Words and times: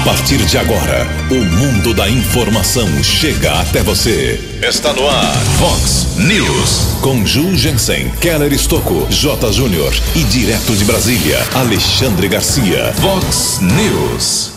A 0.00 0.02
partir 0.02 0.38
de 0.46 0.56
agora, 0.56 1.06
o 1.30 1.34
mundo 1.34 1.92
da 1.92 2.08
informação 2.08 2.88
chega 3.04 3.52
até 3.60 3.82
você. 3.82 4.40
Está 4.66 4.94
no 4.94 5.06
ar, 5.06 5.36
Fox 5.58 6.16
News. 6.16 6.96
Com 7.02 7.26
Ju 7.26 7.54
Jensen, 7.54 8.08
Keller 8.18 8.50
Estocco, 8.50 9.06
J. 9.10 9.52
Júnior 9.52 9.92
e 10.16 10.24
direto 10.24 10.74
de 10.74 10.86
Brasília, 10.86 11.46
Alexandre 11.52 12.28
Garcia. 12.28 12.94
Fox 12.94 13.60
News. 13.60 14.52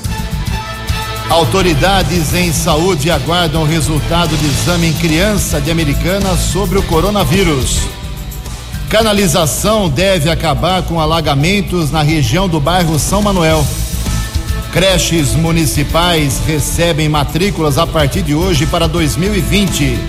Autoridades 1.29 2.33
em 2.33 2.53
saúde 2.53 3.11
aguardam 3.11 3.63
o 3.63 3.67
resultado 3.67 4.37
de 4.37 4.45
exame 4.45 4.87
em 4.87 4.93
criança 4.93 5.59
de 5.59 5.69
Americana 5.69 6.37
sobre 6.37 6.77
o 6.79 6.83
coronavírus. 6.83 7.81
Canalização 8.89 9.89
deve 9.89 10.29
acabar 10.29 10.83
com 10.83 11.01
alagamentos 11.01 11.91
na 11.91 12.01
região 12.01 12.47
do 12.47 12.61
bairro 12.61 12.97
São 12.97 13.21
Manuel. 13.21 13.67
Creches 14.73 15.35
municipais 15.35 16.41
recebem 16.47 17.07
matrículas 17.07 17.77
a 17.77 17.85
partir 17.85 18.23
de 18.23 18.33
hoje 18.33 18.65
para 18.65 18.87
2020. 18.87 19.99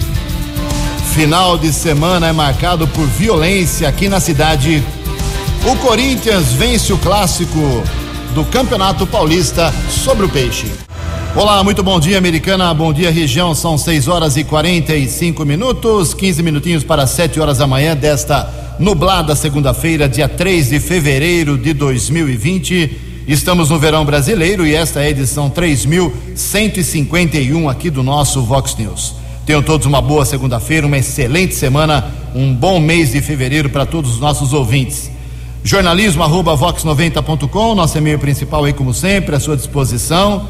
Final 1.15 1.59
de 1.59 1.71
semana 1.71 2.29
é 2.29 2.33
marcado 2.33 2.89
por 2.89 3.07
violência 3.07 3.87
aqui 3.87 4.09
na 4.09 4.21
cidade. 4.21 4.83
O 5.71 5.77
Corinthians 5.77 6.55
vence 6.55 6.95
o 6.95 6.97
clássico 6.97 7.61
do 8.35 8.43
Campeonato 8.47 9.07
Paulista 9.07 9.71
sobre 9.91 10.25
o 10.25 10.31
Peixe. 10.31 10.67
Olá, 11.37 11.62
muito 11.62 11.83
bom 11.83 12.01
dia, 12.01 12.17
Americana. 12.17 12.73
Bom 12.73 12.91
dia, 12.91 13.11
região. 13.11 13.55
São 13.55 13.77
6 13.77 14.09
horas 14.09 14.39
e 14.39 14.45
45 14.45 15.45
minutos, 15.45 16.15
15 16.15 16.43
minutinhos 16.43 16.83
para 16.83 17.07
7 17.07 17.39
horas 17.39 17.59
da 17.59 17.67
manhã 17.67 17.95
desta 17.95 18.51
nublada 18.79 19.37
segunda-feira, 19.37 20.09
dia 20.09 20.27
3 20.27 20.71
de 20.71 20.81
fevereiro 20.81 21.59
de 21.59 21.75
2020. 21.75 23.14
Estamos 23.27 23.70
no 23.70 23.78
verão 23.78 24.05
brasileiro 24.05 24.66
e 24.66 24.74
esta 24.74 25.01
é 25.01 25.06
a 25.06 25.10
edição 25.10 25.48
3151 25.48 27.70
aqui 27.70 27.89
do 27.89 28.03
nosso 28.03 28.42
Vox 28.42 28.77
News. 28.77 29.14
Tenham 29.47 29.62
todos 29.62 29.86
uma 29.86 30.03
boa 30.03 30.27
segunda-feira, 30.27 30.86
uma 30.86 30.98
excelente 30.98 31.55
semana, 31.55 32.12
um 32.34 32.55
bom 32.55 32.78
mês 32.78 33.12
de 33.12 33.22
fevereiro 33.22 33.70
para 33.70 33.86
todos 33.86 34.12
os 34.12 34.20
nossos 34.20 34.53
ouvintes. 34.53 35.11
Jornalismo 35.62 36.22
arroba 36.22 36.55
vox90.com, 36.55 37.75
nosso 37.75 37.97
e-mail 37.97 38.19
principal 38.19 38.62
aí, 38.62 38.75
como 38.75 38.92
sempre, 38.92 39.34
à 39.34 39.41
sua 39.41 39.56
disposição. 39.56 40.47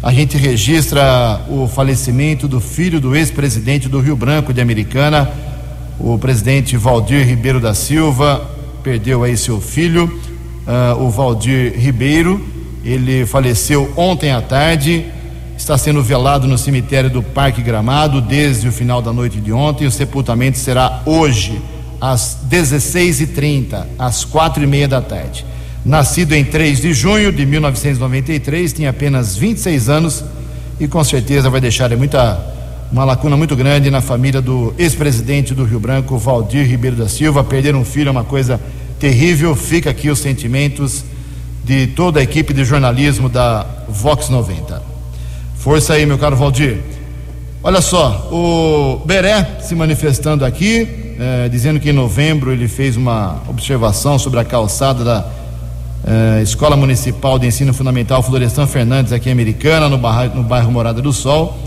a 0.03 0.13
gente 0.13 0.37
registra 0.37 1.41
o 1.49 1.67
falecimento 1.67 2.47
do 2.47 2.61
filho 2.61 3.01
do 3.01 3.15
ex-presidente 3.15 3.89
do 3.89 4.01
Rio 4.01 4.15
Branco 4.17 4.55
de 4.55 4.61
Americana, 4.61 5.31
o 5.99 6.17
presidente 6.17 6.77
Valdir 6.77 7.27
Ribeiro 7.27 7.61
da 7.61 7.75
Silva, 7.75 8.49
perdeu 8.83 9.25
aí 9.25 9.37
seu 9.37 9.61
filho 9.61 10.05
uh, 10.67 11.03
o 11.03 11.11
Valdir 11.11 11.75
Ribeiro. 11.77 12.41
Ele 12.85 13.27
faleceu 13.27 13.93
ontem 13.97 14.31
à 14.31 14.41
tarde, 14.41 15.05
está 15.61 15.77
sendo 15.77 16.03
velado 16.03 16.49
no 16.49 16.57
cemitério 16.57 17.11
do 17.11 17.23
Parque 17.23 17.61
Gramado 17.61 18.23
desde 18.23 18.67
o 18.67 18.73
final 18.73 19.03
da 19.03 19.13
noite 19.13 19.39
de 19.39 19.53
ontem. 19.53 19.87
O 19.87 19.91
sepultamento 19.91 20.57
será 20.57 21.03
hoje, 21.05 21.61
às 22.01 22.39
16h30, 22.51 23.87
às 23.99 24.25
quatro 24.25 24.63
e 24.65 24.67
meia 24.67 24.89
da 24.89 25.03
tarde. 25.03 25.45
Nascido 25.85 26.33
em 26.33 26.45
3 26.45 26.81
de 26.81 26.95
junho 26.95 27.31
de 27.31 27.45
1993, 27.45 28.73
tinha 28.73 28.89
apenas 28.89 29.37
26 29.37 29.91
anos 29.91 30.25
e 30.81 30.89
com 30.89 31.05
certeza 31.05 31.51
vai 31.51 31.61
deixar 31.61 31.95
muita, 31.95 32.41
uma 32.91 33.05
lacuna 33.05 33.37
muito 33.37 33.55
grande 33.55 33.91
na 33.91 34.01
família 34.01 34.41
do 34.41 34.75
ex-presidente 34.79 35.55
do 35.55 35.65
Rio 35.65 35.79
Branco, 35.79 36.17
Valdir 36.17 36.67
Ribeiro 36.67 36.97
da 36.97 37.07
Silva. 37.07 37.45
Perder 37.45 37.77
um 37.77 37.85
filho 37.85 38.09
é 38.09 38.13
uma 38.13 38.25
coisa 38.25 38.59
terrível. 38.99 39.55
Fica 39.55 39.91
aqui 39.91 40.09
os 40.09 40.21
sentimentos 40.21 41.05
de 41.63 41.87
toda 41.89 42.19
a 42.19 42.23
equipe 42.23 42.55
de 42.55 42.65
jornalismo 42.65 43.29
da 43.29 43.67
Vox 43.87 44.31
90. 44.31 44.90
Força 45.61 45.93
aí, 45.93 46.07
meu 46.07 46.17
caro 46.17 46.35
Valdir. 46.37 46.79
Olha 47.63 47.83
só, 47.83 48.31
o 48.33 49.03
Beré 49.05 49.59
se 49.61 49.75
manifestando 49.75 50.43
aqui, 50.43 50.89
eh, 51.21 51.51
dizendo 51.51 51.79
que 51.79 51.91
em 51.91 51.93
novembro 51.93 52.51
ele 52.51 52.67
fez 52.67 52.97
uma 52.97 53.43
observação 53.47 54.19
sobre 54.19 54.41
a 54.41 54.45
calçada 54.45 55.05
da 55.05 55.27
eh, 56.07 56.41
Escola 56.43 56.79
Municipal 56.79 57.39
de 57.39 57.47
Ensino 57.47 57.75
Fundamental 57.75 58.23
Florestan 58.23 58.67
Fernandes, 58.67 59.13
aqui 59.13 59.29
em 59.29 59.33
Americana, 59.33 59.87
no 59.87 59.99
bairro, 59.99 60.35
no 60.35 60.43
bairro 60.43 60.73
Morada 60.73 61.03
do 61.03 61.13
Sol, 61.13 61.59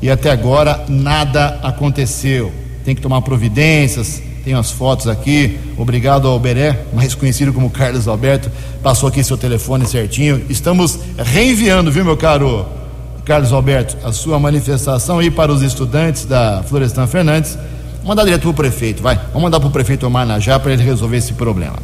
e 0.00 0.10
até 0.10 0.30
agora 0.30 0.86
nada 0.88 1.60
aconteceu. 1.62 2.50
Tem 2.86 2.94
que 2.94 3.02
tomar 3.02 3.20
providências, 3.20 4.22
tem 4.46 4.54
as 4.54 4.70
fotos 4.70 5.08
aqui. 5.08 5.58
Obrigado 5.76 6.26
ao 6.26 6.40
Beré, 6.40 6.86
mais 6.94 7.14
conhecido 7.14 7.52
como 7.52 7.68
Carlos 7.68 8.08
Alberto, 8.08 8.50
passou 8.82 9.10
aqui 9.10 9.22
seu 9.22 9.36
telefone 9.36 9.84
certinho. 9.84 10.42
Estamos 10.48 10.98
reenviando, 11.18 11.92
viu, 11.92 12.02
meu 12.02 12.16
caro 12.16 12.80
Carlos 13.24 13.52
Alberto, 13.52 13.96
a 14.04 14.12
sua 14.12 14.38
manifestação 14.38 15.20
aí 15.20 15.30
para 15.30 15.52
os 15.52 15.62
estudantes 15.62 16.24
da 16.24 16.62
Florestan 16.64 17.06
Fernandes. 17.06 17.56
Mandar 18.04 18.24
direto 18.24 18.42
para 18.42 18.50
o 18.50 18.54
prefeito, 18.54 19.00
vai. 19.00 19.14
Vamos 19.28 19.42
mandar 19.42 19.60
para 19.60 19.68
o 19.68 19.70
prefeito 19.70 20.04
Omar 20.06 20.26
para 20.60 20.72
ele 20.72 20.82
resolver 20.82 21.18
esse 21.18 21.34
problema. 21.34 21.76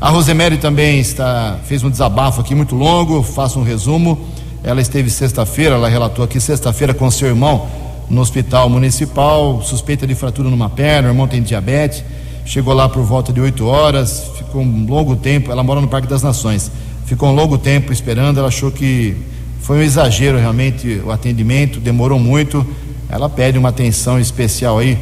A 0.00 0.08
Rosemary 0.10 0.58
também 0.58 0.98
está, 0.98 1.58
fez 1.64 1.84
um 1.84 1.90
desabafo 1.90 2.40
aqui 2.40 2.52
muito 2.52 2.74
longo, 2.74 3.22
faço 3.22 3.60
um 3.60 3.62
resumo. 3.62 4.26
Ela 4.64 4.80
esteve 4.80 5.08
sexta-feira, 5.08 5.76
ela 5.76 5.88
relatou 5.88 6.24
aqui 6.24 6.40
sexta-feira 6.40 6.92
com 6.92 7.08
seu 7.12 7.28
irmão 7.28 7.68
no 8.10 8.20
hospital 8.20 8.68
municipal, 8.68 9.62
suspeita 9.62 10.04
de 10.04 10.16
fratura 10.16 10.50
numa 10.50 10.68
perna, 10.68 11.08
o 11.08 11.12
irmão 11.12 11.28
tem 11.28 11.40
diabetes, 11.40 12.04
chegou 12.44 12.74
lá 12.74 12.88
por 12.88 13.02
volta 13.04 13.32
de 13.32 13.40
8 13.40 13.64
horas, 13.64 14.30
ficou 14.36 14.60
um 14.60 14.84
longo 14.86 15.14
tempo, 15.14 15.50
ela 15.50 15.62
mora 15.62 15.80
no 15.80 15.88
Parque 15.88 16.08
das 16.08 16.22
Nações, 16.22 16.70
ficou 17.06 17.28
um 17.28 17.34
longo 17.34 17.56
tempo 17.56 17.92
esperando, 17.92 18.38
ela 18.38 18.48
achou 18.48 18.70
que 18.70 19.16
foi 19.62 19.78
um 19.78 19.82
exagero 19.82 20.38
realmente 20.38 21.00
o 21.04 21.10
atendimento, 21.10 21.78
demorou 21.78 22.18
muito, 22.18 22.66
ela 23.08 23.30
pede 23.30 23.56
uma 23.58 23.68
atenção 23.68 24.18
especial 24.18 24.78
aí 24.78 24.98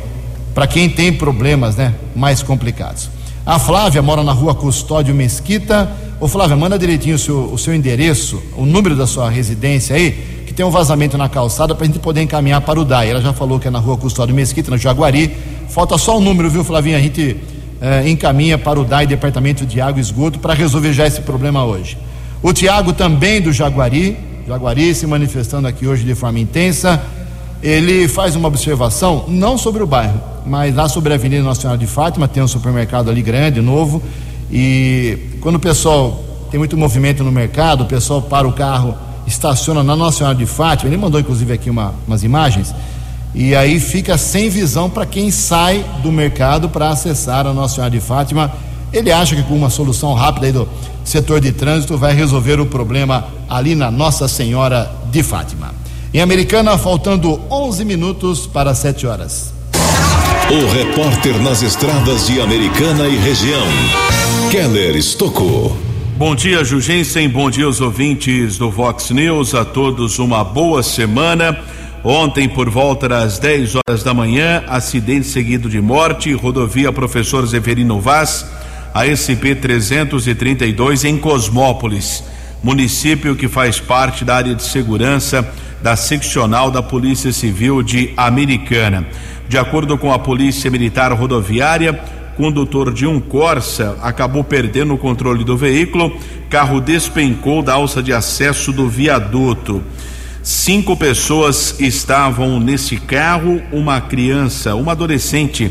para 0.54 0.66
quem 0.66 0.88
tem 0.88 1.12
problemas, 1.12 1.76
né, 1.76 1.94
mais 2.14 2.42
complicados. 2.42 3.08
A 3.46 3.58
Flávia 3.58 4.02
mora 4.02 4.22
na 4.22 4.32
rua 4.32 4.54
Custódio 4.54 5.14
Mesquita. 5.14 5.90
Ô 6.20 6.28
Flávia, 6.28 6.56
manda 6.56 6.78
direitinho 6.78 7.16
o 7.16 7.18
seu, 7.18 7.52
o 7.52 7.58
seu 7.58 7.74
endereço, 7.74 8.42
o 8.54 8.66
número 8.66 8.94
da 8.94 9.06
sua 9.06 9.30
residência 9.30 9.96
aí, 9.96 10.44
que 10.46 10.52
tem 10.52 10.64
um 10.64 10.70
vazamento 10.70 11.16
na 11.16 11.28
calçada 11.28 11.74
para 11.74 11.84
a 11.84 11.86
gente 11.86 11.98
poder 11.98 12.20
encaminhar 12.20 12.60
para 12.60 12.78
o 12.78 12.84
DAI. 12.84 13.10
Ela 13.10 13.22
já 13.22 13.32
falou 13.32 13.58
que 13.58 13.66
é 13.66 13.70
na 13.70 13.78
rua 13.78 13.96
Custódio 13.96 14.34
Mesquita, 14.34 14.70
no 14.70 14.76
Jaguari. 14.76 15.34
Falta 15.70 15.96
só 15.96 16.18
o 16.18 16.20
número, 16.20 16.50
viu, 16.50 16.62
Flavinha? 16.62 16.98
A 16.98 17.00
gente 17.00 17.38
eh, 17.80 18.10
encaminha 18.10 18.58
para 18.58 18.78
o 18.78 18.84
DAI, 18.84 19.06
Departamento 19.06 19.64
de 19.64 19.80
Água 19.80 19.98
e 19.98 20.02
Esgoto, 20.02 20.38
para 20.38 20.52
resolver 20.52 20.92
já 20.92 21.06
esse 21.06 21.22
problema 21.22 21.64
hoje. 21.64 21.96
O 22.42 22.52
Tiago 22.52 22.92
também 22.92 23.40
do 23.40 23.52
Jaguari, 23.52 24.18
Jaguari 24.50 24.93
se 24.97 25.06
manifestando 25.06 25.69
aqui 25.69 25.87
hoje 25.87 26.02
de 26.02 26.12
forma 26.12 26.41
intensa. 26.41 27.00
Ele 27.62 28.08
faz 28.08 28.35
uma 28.35 28.49
observação, 28.49 29.26
não 29.29 29.56
sobre 29.56 29.81
o 29.81 29.87
bairro, 29.87 30.20
mas 30.44 30.75
lá 30.75 30.88
sobre 30.88 31.12
a 31.12 31.14
Avenida 31.14 31.44
Nacional 31.44 31.76
de 31.76 31.87
Fátima, 31.87 32.26
tem 32.26 32.43
um 32.43 32.49
supermercado 32.49 33.08
ali 33.08 33.23
grande, 33.23 33.61
novo, 33.61 34.02
e 34.50 35.37
quando 35.41 35.55
o 35.55 35.61
pessoal 35.61 36.25
tem 36.50 36.58
muito 36.58 36.76
movimento 36.76 37.23
no 37.23 37.31
mercado, 37.31 37.85
o 37.85 37.87
pessoal 37.87 38.23
para 38.23 38.49
o 38.49 38.52
carro 38.52 38.97
estaciona 39.25 39.85
na 39.85 39.94
Nossa 39.94 40.19
Senhora 40.19 40.35
de 40.35 40.47
Fátima, 40.47 40.91
ele 40.91 40.97
mandou 40.97 41.20
inclusive 41.20 41.52
aqui 41.52 41.70
uma, 41.70 41.94
umas 42.05 42.25
imagens, 42.25 42.75
e 43.32 43.55
aí 43.55 43.79
fica 43.79 44.19
sem 44.19 44.49
visão 44.49 44.91
para 44.91 45.06
quem 45.06 45.31
sai 45.31 45.85
do 46.02 46.11
mercado 46.11 46.69
para 46.69 46.91
acessar 46.91 47.47
a 47.47 47.52
Nossa 47.52 47.76
Senhora 47.76 47.91
de 47.93 48.00
Fátima. 48.00 48.50
Ele 48.92 49.12
acha 49.12 49.37
que 49.37 49.42
com 49.42 49.54
uma 49.54 49.70
solução 49.70 50.14
rápida 50.14 50.46
aí 50.46 50.52
do 50.52 50.69
setor 51.04 51.40
de 51.40 51.52
trânsito 51.52 51.96
vai 51.96 52.12
resolver 52.12 52.60
o 52.60 52.66
problema 52.66 53.26
ali 53.48 53.75
na 53.75 53.90
Nossa 53.90 54.26
Senhora 54.26 54.90
de 55.10 55.22
Fátima. 55.22 55.72
Em 56.12 56.20
Americana, 56.20 56.76
faltando 56.76 57.40
11 57.50 57.84
minutos 57.84 58.46
para 58.46 58.75
7 58.75 59.06
horas. 59.06 59.52
O 60.50 60.72
repórter 60.72 61.38
nas 61.40 61.62
estradas 61.62 62.26
de 62.26 62.40
Americana 62.40 63.06
e 63.06 63.16
região, 63.16 63.66
Keller 64.50 64.96
Estocou. 64.96 65.76
Bom 66.16 66.34
dia, 66.34 66.64
Jugensen. 66.64 67.28
Bom 67.28 67.48
dia 67.48 67.66
aos 67.66 67.81
ouvintes 67.81 68.58
do 68.58 68.70
Vox 68.70 69.10
News. 69.10 69.54
A 69.54 69.64
todos 69.64 70.19
uma 70.19 70.42
boa 70.42 70.82
semana. 70.82 71.56
Ontem, 72.02 72.48
por 72.48 72.69
volta 72.69 73.08
das 73.08 73.38
10 73.38 73.76
horas 73.76 74.02
da 74.02 74.12
manhã, 74.12 74.64
acidente 74.66 75.26
seguido 75.26 75.69
de 75.69 75.81
morte, 75.81 76.32
rodovia 76.32 76.92
Professor 76.92 77.46
Zeferino 77.46 78.00
Vaz, 78.00 78.44
a 78.92 79.06
SP 79.06 79.54
332 79.54 81.04
em 81.04 81.16
Cosmópolis, 81.16 82.25
município 82.62 83.37
que 83.37 83.48
faz 83.48 83.78
parte 83.78 84.25
da 84.25 84.37
área 84.37 84.54
de 84.54 84.62
segurança 84.62 85.48
da 85.82 85.96
seccional 85.96 86.70
da 86.70 86.82
Polícia 86.82 87.32
Civil 87.32 87.82
de 87.82 88.12
Americana. 88.16 89.06
De 89.48 89.56
acordo 89.56 89.96
com 89.96 90.12
a 90.12 90.19
Polícia 90.19 90.70
Militar 90.70 91.12
Rodoviária, 91.12 91.92
condutor 92.37 92.92
de 92.92 93.06
um 93.06 93.20
Corsa 93.20 93.96
acabou 94.02 94.42
perdendo 94.42 94.94
o 94.94 94.98
controle 94.98 95.44
do 95.44 95.56
veículo, 95.56 96.16
carro 96.48 96.81
despencou 96.81 97.62
da 97.62 97.75
alça 97.75 98.02
de 98.02 98.12
acesso 98.12 98.72
do 98.72 98.88
viaduto. 98.88 99.82
Cinco 100.42 100.96
pessoas 100.96 101.78
estavam 101.78 102.58
nesse 102.58 102.96
carro, 102.96 103.60
uma 103.70 104.00
criança, 104.00 104.75
uma 104.75 104.92
adolescente 104.92 105.70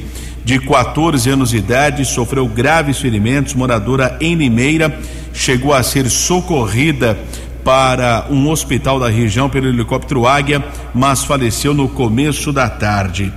de 0.49 0.57
14 0.57 1.29
anos 1.29 1.51
de 1.51 1.57
idade 1.57 2.03
sofreu 2.03 2.47
graves 2.47 2.97
ferimentos, 2.97 3.53
moradora 3.53 4.17
em 4.19 4.33
Limeira, 4.33 4.99
chegou 5.31 5.71
a 5.71 5.83
ser 5.83 6.09
socorrida 6.09 7.15
para 7.63 8.25
um 8.31 8.49
hospital 8.49 8.99
da 8.99 9.07
região 9.07 9.47
pelo 9.47 9.67
helicóptero 9.67 10.25
Águia, 10.25 10.65
mas 10.91 11.23
faleceu 11.23 11.71
no 11.71 11.87
começo 11.87 12.51
da 12.51 12.67
tarde. 12.67 13.31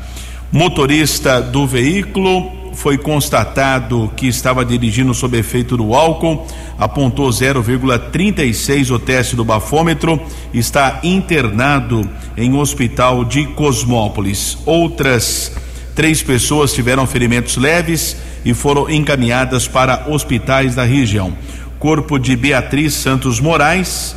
Motorista 0.51 1.43
do 1.43 1.67
veículo 1.67 2.51
foi 2.73 2.97
constatado 2.97 4.11
que 4.17 4.27
estava 4.27 4.65
dirigindo 4.65 5.13
sob 5.13 5.37
efeito 5.37 5.77
do 5.77 5.95
álcool, 5.95 6.47
apontou 6.79 7.29
0,36 7.29 8.91
o 8.91 8.99
teste 8.99 9.37
do 9.37 9.45
bafômetro, 9.45 10.19
está 10.55 10.99
internado 11.03 12.09
em 12.39 12.55
hospital 12.55 13.23
de 13.23 13.45
Cosmópolis. 13.49 14.57
Outras 14.65 15.53
três 15.95 16.23
pessoas 16.23 16.73
tiveram 16.73 17.07
ferimentos 17.07 17.57
leves 17.57 18.17
e 18.45 18.55
foram 18.55 18.91
encaminhadas 18.91 19.69
para 19.69 20.07
hospitais 20.09 20.75
da 20.75 20.85
região. 20.85 21.37
Corpo 21.79 22.19
de 22.19 22.37
Beatriz 22.37 22.95
Santos 22.95 23.41
Moraes, 23.41 24.15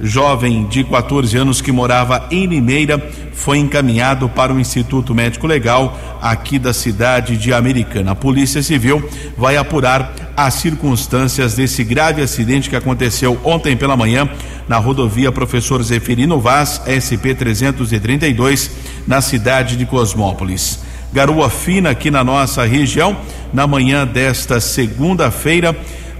jovem 0.00 0.66
de 0.66 0.84
14 0.84 1.36
anos 1.36 1.60
que 1.60 1.72
morava 1.72 2.26
em 2.30 2.46
Limeira, 2.46 2.98
foi 3.32 3.58
encaminhado 3.58 4.28
para 4.28 4.52
o 4.52 4.60
Instituto 4.60 5.14
Médico 5.14 5.46
Legal 5.46 5.98
aqui 6.20 6.58
da 6.58 6.72
cidade 6.72 7.36
de 7.36 7.52
Americana. 7.52 8.12
A 8.12 8.14
Polícia 8.14 8.62
Civil 8.62 9.02
vai 9.36 9.56
apurar 9.56 10.14
as 10.36 10.54
circunstâncias 10.54 11.54
desse 11.54 11.82
grave 11.84 12.22
acidente 12.22 12.70
que 12.70 12.76
aconteceu 12.76 13.38
ontem 13.44 13.76
pela 13.76 13.96
manhã 13.96 14.28
na 14.68 14.78
rodovia 14.78 15.32
Professor 15.32 15.82
Zeferino 15.82 16.38
Vaz, 16.38 16.80
SP 16.86 17.34
332, 17.34 18.70
na 19.06 19.20
cidade 19.20 19.76
de 19.76 19.84
Cosmópolis. 19.84 20.89
Garoa 21.12 21.50
fina 21.50 21.90
aqui 21.90 22.10
na 22.10 22.22
nossa 22.22 22.64
região, 22.64 23.16
na 23.52 23.66
manhã 23.66 24.06
desta 24.06 24.60
segunda-feira, 24.60 25.76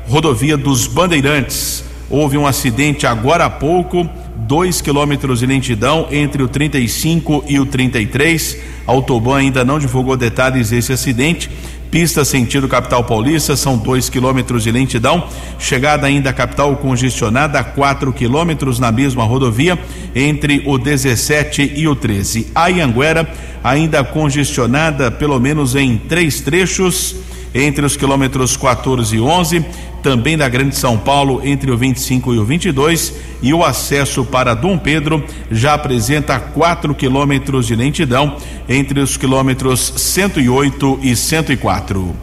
rodovia 0.08 0.56
dos 0.56 0.86
Bandeirantes 0.86 1.84
Houve 2.10 2.36
um 2.36 2.44
acidente 2.44 3.06
agora 3.06 3.44
há 3.44 3.50
pouco, 3.50 4.04
dois 4.34 4.80
quilômetros 4.80 5.38
de 5.38 5.46
lentidão 5.46 6.08
entre 6.10 6.42
o 6.42 6.48
35 6.48 7.44
e 7.46 7.60
o 7.60 7.64
33. 7.64 8.58
A 8.84 8.90
Autoban 8.90 9.36
ainda 9.36 9.64
não 9.64 9.78
divulgou 9.78 10.16
detalhes 10.16 10.70
desse 10.70 10.92
acidente. 10.92 11.48
Pista 11.90 12.24
sentido 12.24 12.68
capital 12.68 13.02
paulista, 13.02 13.56
são 13.56 13.76
dois 13.76 14.08
quilômetros 14.08 14.62
de 14.62 14.70
lentidão. 14.70 15.26
Chegada 15.58 16.06
ainda 16.06 16.30
à 16.30 16.32
capital 16.32 16.76
congestionada, 16.76 17.64
quatro 17.64 18.12
quilômetros 18.12 18.78
na 18.78 18.92
mesma 18.92 19.24
rodovia, 19.24 19.76
entre 20.14 20.62
o 20.66 20.78
17 20.78 21.72
e 21.74 21.88
o 21.88 21.96
13. 21.96 22.46
A 22.54 22.68
Ianguera 22.68 23.28
ainda 23.64 24.04
congestionada, 24.04 25.10
pelo 25.10 25.40
menos 25.40 25.74
em 25.74 25.98
três 25.98 26.40
trechos 26.40 27.16
entre 27.52 27.84
os 27.84 27.96
quilômetros 27.96 28.56
14 28.56 29.16
e 29.16 29.20
11, 29.20 29.64
também 30.02 30.36
da 30.36 30.48
Grande 30.48 30.76
São 30.76 30.98
Paulo 30.98 31.40
entre 31.44 31.70
o 31.70 31.76
25 31.76 32.34
e 32.34 32.38
o 32.38 32.44
22, 32.44 33.14
e 33.42 33.54
o 33.54 33.64
acesso 33.64 34.24
para 34.24 34.54
Dom 34.54 34.76
Pedro 34.76 35.24
já 35.50 35.74
apresenta 35.74 36.38
4 36.38 36.94
quilômetros 36.94 37.66
de 37.66 37.74
lentidão 37.74 38.36
entre 38.68 39.00
os 39.00 39.16
quilômetros 39.16 39.92
108 39.96 41.00
e 41.02 41.14
104. 41.14 42.16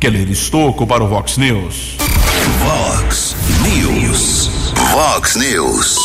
Keller 0.00 0.30
Estocco 0.30 0.86
para 0.86 1.02
o 1.02 1.08
Vox 1.08 1.36
News. 1.36 1.96
Vox 2.58 3.36
News. 3.62 4.50
Vox 4.92 5.36
News. 5.36 5.96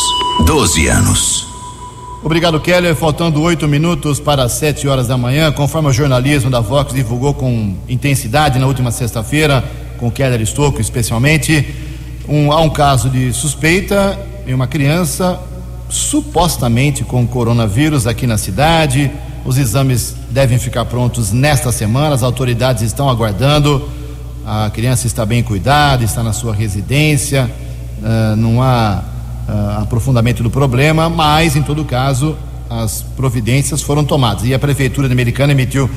12 0.46 0.88
anos. 0.88 1.50
Obrigado, 2.22 2.60
Keller. 2.60 2.94
Faltando 2.94 3.40
oito 3.40 3.66
minutos 3.66 4.20
para 4.20 4.48
sete 4.48 4.86
horas 4.86 5.08
da 5.08 5.16
manhã, 5.16 5.50
conforme 5.50 5.88
o 5.88 5.92
jornalismo 5.92 6.50
da 6.50 6.60
Vox 6.60 6.92
divulgou 6.92 7.32
com 7.32 7.76
intensidade 7.88 8.58
na 8.58 8.66
última 8.66 8.90
sexta-feira, 8.90 9.64
com 10.00 10.10
Keller 10.10 10.40
Estocco 10.40 10.80
especialmente, 10.80 11.64
um, 12.26 12.50
há 12.50 12.60
um 12.60 12.70
caso 12.70 13.10
de 13.10 13.32
suspeita 13.34 14.18
em 14.46 14.54
uma 14.54 14.66
criança 14.66 15.38
supostamente 15.90 17.04
com 17.04 17.26
coronavírus 17.26 18.06
aqui 18.06 18.26
na 18.26 18.38
cidade. 18.38 19.10
Os 19.44 19.58
exames 19.58 20.16
devem 20.30 20.58
ficar 20.58 20.86
prontos 20.86 21.32
nesta 21.32 21.70
semana, 21.70 22.14
as 22.14 22.22
autoridades 22.22 22.82
estão 22.82 23.10
aguardando. 23.10 23.88
A 24.46 24.70
criança 24.70 25.06
está 25.06 25.26
bem 25.26 25.42
cuidada, 25.42 26.02
está 26.02 26.22
na 26.22 26.32
sua 26.32 26.54
residência, 26.54 27.50
uh, 27.98 28.36
não 28.36 28.62
há 28.62 29.02
uh, 29.48 29.82
aprofundamento 29.82 30.42
do 30.42 30.50
problema, 30.50 31.10
mas, 31.10 31.56
em 31.56 31.62
todo 31.62 31.84
caso, 31.84 32.36
as 32.68 33.02
providências 33.16 33.82
foram 33.82 34.02
tomadas. 34.02 34.44
E 34.44 34.54
a 34.54 34.58
Prefeitura 34.58 35.06
Americana 35.12 35.52
emitiu 35.52 35.90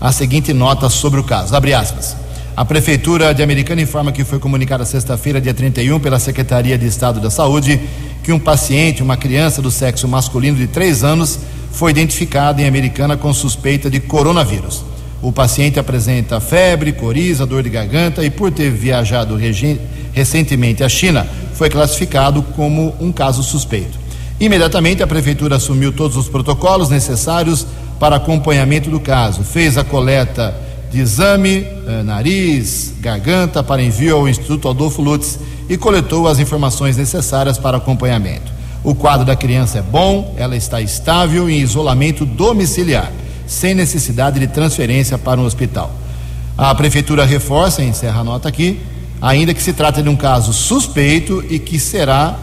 a 0.00 0.12
seguinte 0.12 0.52
nota 0.52 0.88
sobre 0.88 1.18
o 1.18 1.24
caso. 1.24 1.56
Abre 1.56 1.74
aspas. 1.74 2.27
A 2.58 2.64
Prefeitura 2.64 3.32
de 3.32 3.40
Americana 3.40 3.82
informa 3.82 4.10
que 4.10 4.24
foi 4.24 4.40
comunicada 4.40 4.84
sexta-feira, 4.84 5.40
dia 5.40 5.54
31, 5.54 6.00
pela 6.00 6.18
Secretaria 6.18 6.76
de 6.76 6.86
Estado 6.86 7.20
da 7.20 7.30
Saúde, 7.30 7.78
que 8.20 8.32
um 8.32 8.38
paciente, 8.40 9.00
uma 9.00 9.16
criança 9.16 9.62
do 9.62 9.70
sexo 9.70 10.08
masculino 10.08 10.56
de 10.56 10.66
3 10.66 11.04
anos, 11.04 11.38
foi 11.70 11.92
identificado 11.92 12.60
em 12.60 12.66
Americana 12.66 13.16
com 13.16 13.32
suspeita 13.32 13.88
de 13.88 14.00
coronavírus. 14.00 14.82
O 15.22 15.30
paciente 15.30 15.78
apresenta 15.78 16.40
febre, 16.40 16.92
coriza, 16.92 17.46
dor 17.46 17.62
de 17.62 17.70
garganta 17.70 18.24
e, 18.24 18.30
por 18.30 18.50
ter 18.50 18.72
viajado 18.72 19.38
recentemente 20.12 20.82
à 20.82 20.88
China, 20.88 21.28
foi 21.54 21.70
classificado 21.70 22.42
como 22.56 22.92
um 22.98 23.12
caso 23.12 23.40
suspeito. 23.40 23.96
Imediatamente, 24.40 25.00
a 25.00 25.06
Prefeitura 25.06 25.54
assumiu 25.54 25.92
todos 25.92 26.16
os 26.16 26.28
protocolos 26.28 26.90
necessários 26.90 27.64
para 28.00 28.16
acompanhamento 28.16 28.90
do 28.90 28.98
caso, 28.98 29.44
fez 29.44 29.78
a 29.78 29.84
coleta 29.84 30.66
de 30.90 31.00
exame, 31.00 31.66
eh, 31.86 32.02
nariz, 32.02 32.94
garganta 33.00 33.62
para 33.62 33.82
envio 33.82 34.16
ao 34.16 34.28
Instituto 34.28 34.68
Adolfo 34.68 35.02
Lutz 35.02 35.38
e 35.68 35.76
coletou 35.76 36.26
as 36.26 36.38
informações 36.38 36.96
necessárias 36.96 37.58
para 37.58 37.76
acompanhamento. 37.76 38.50
O 38.82 38.94
quadro 38.94 39.26
da 39.26 39.36
criança 39.36 39.78
é 39.78 39.82
bom, 39.82 40.34
ela 40.38 40.56
está 40.56 40.80
estável 40.80 41.48
em 41.48 41.60
isolamento 41.60 42.24
domiciliar, 42.24 43.12
sem 43.46 43.74
necessidade 43.74 44.40
de 44.40 44.46
transferência 44.46 45.18
para 45.18 45.40
um 45.40 45.44
hospital. 45.44 45.92
A 46.56 46.74
Prefeitura 46.74 47.24
reforça, 47.24 47.82
encerra 47.82 48.20
a 48.20 48.24
nota 48.24 48.48
aqui, 48.48 48.80
ainda 49.20 49.52
que 49.52 49.62
se 49.62 49.72
trata 49.72 50.02
de 50.02 50.08
um 50.08 50.16
caso 50.16 50.52
suspeito 50.52 51.44
e 51.50 51.58
que 51.58 51.78
será 51.78 52.36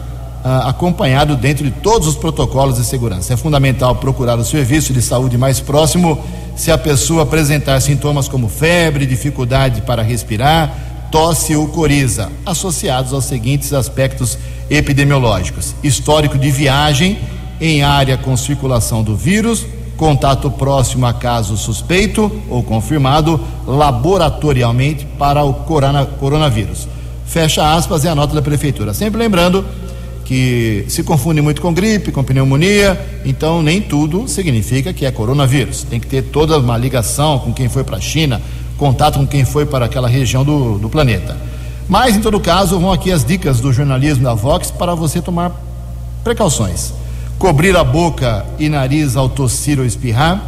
ah, 0.44 0.68
acompanhado 0.68 1.36
dentro 1.36 1.64
de 1.64 1.70
todos 1.70 2.06
os 2.06 2.14
protocolos 2.14 2.76
de 2.76 2.84
segurança. 2.84 3.34
É 3.34 3.36
fundamental 3.36 3.96
procurar 3.96 4.38
o 4.38 4.44
serviço 4.44 4.92
de 4.92 5.02
saúde 5.02 5.36
mais 5.36 5.58
próximo 5.58 6.22
se 6.56 6.72
a 6.72 6.78
pessoa 6.78 7.22
apresentar 7.22 7.80
sintomas 7.80 8.28
como 8.28 8.48
febre, 8.48 9.06
dificuldade 9.06 9.82
para 9.82 10.02
respirar, 10.02 10.74
tosse 11.12 11.54
ou 11.54 11.68
coriza, 11.68 12.32
associados 12.44 13.12
aos 13.12 13.26
seguintes 13.26 13.72
aspectos 13.72 14.38
epidemiológicos: 14.70 15.74
histórico 15.84 16.38
de 16.38 16.50
viagem 16.50 17.18
em 17.60 17.82
área 17.82 18.16
com 18.16 18.36
circulação 18.36 19.02
do 19.02 19.14
vírus, 19.14 19.66
contato 19.96 20.50
próximo 20.50 21.06
a 21.06 21.12
caso 21.12 21.56
suspeito 21.56 22.30
ou 22.48 22.62
confirmado 22.62 23.40
laboratorialmente 23.66 25.06
para 25.18 25.44
o 25.44 25.52
corona, 25.52 26.04
coronavírus. 26.04 26.88
Fecha 27.26 27.74
aspas 27.74 28.04
é 28.04 28.08
a 28.08 28.14
nota 28.14 28.34
da 28.34 28.42
prefeitura. 28.42 28.94
Sempre 28.94 29.18
lembrando 29.18 29.64
que 30.26 30.84
se 30.88 31.04
confundem 31.04 31.42
muito 31.42 31.62
com 31.62 31.72
gripe, 31.72 32.10
com 32.10 32.22
pneumonia, 32.24 33.00
então 33.24 33.62
nem 33.62 33.80
tudo 33.80 34.26
significa 34.26 34.92
que 34.92 35.06
é 35.06 35.10
coronavírus. 35.12 35.84
Tem 35.84 36.00
que 36.00 36.06
ter 36.08 36.22
toda 36.22 36.58
uma 36.58 36.76
ligação 36.76 37.38
com 37.38 37.54
quem 37.54 37.68
foi 37.68 37.84
para 37.84 37.96
a 37.96 38.00
China, 38.00 38.42
contato 38.76 39.20
com 39.20 39.26
quem 39.26 39.44
foi 39.44 39.64
para 39.64 39.84
aquela 39.84 40.08
região 40.08 40.44
do, 40.44 40.78
do 40.78 40.88
planeta. 40.88 41.36
Mas, 41.88 42.16
em 42.16 42.20
todo 42.20 42.40
caso, 42.40 42.80
vão 42.80 42.90
aqui 42.90 43.12
as 43.12 43.24
dicas 43.24 43.60
do 43.60 43.72
jornalismo 43.72 44.24
da 44.24 44.34
Vox 44.34 44.68
para 44.68 44.96
você 44.96 45.22
tomar 45.22 45.52
precauções. 46.24 46.92
Cobrir 47.38 47.76
a 47.76 47.84
boca 47.84 48.44
e 48.58 48.68
nariz 48.68 49.16
ao 49.16 49.28
tossir 49.28 49.78
ou 49.78 49.86
espirrar, 49.86 50.42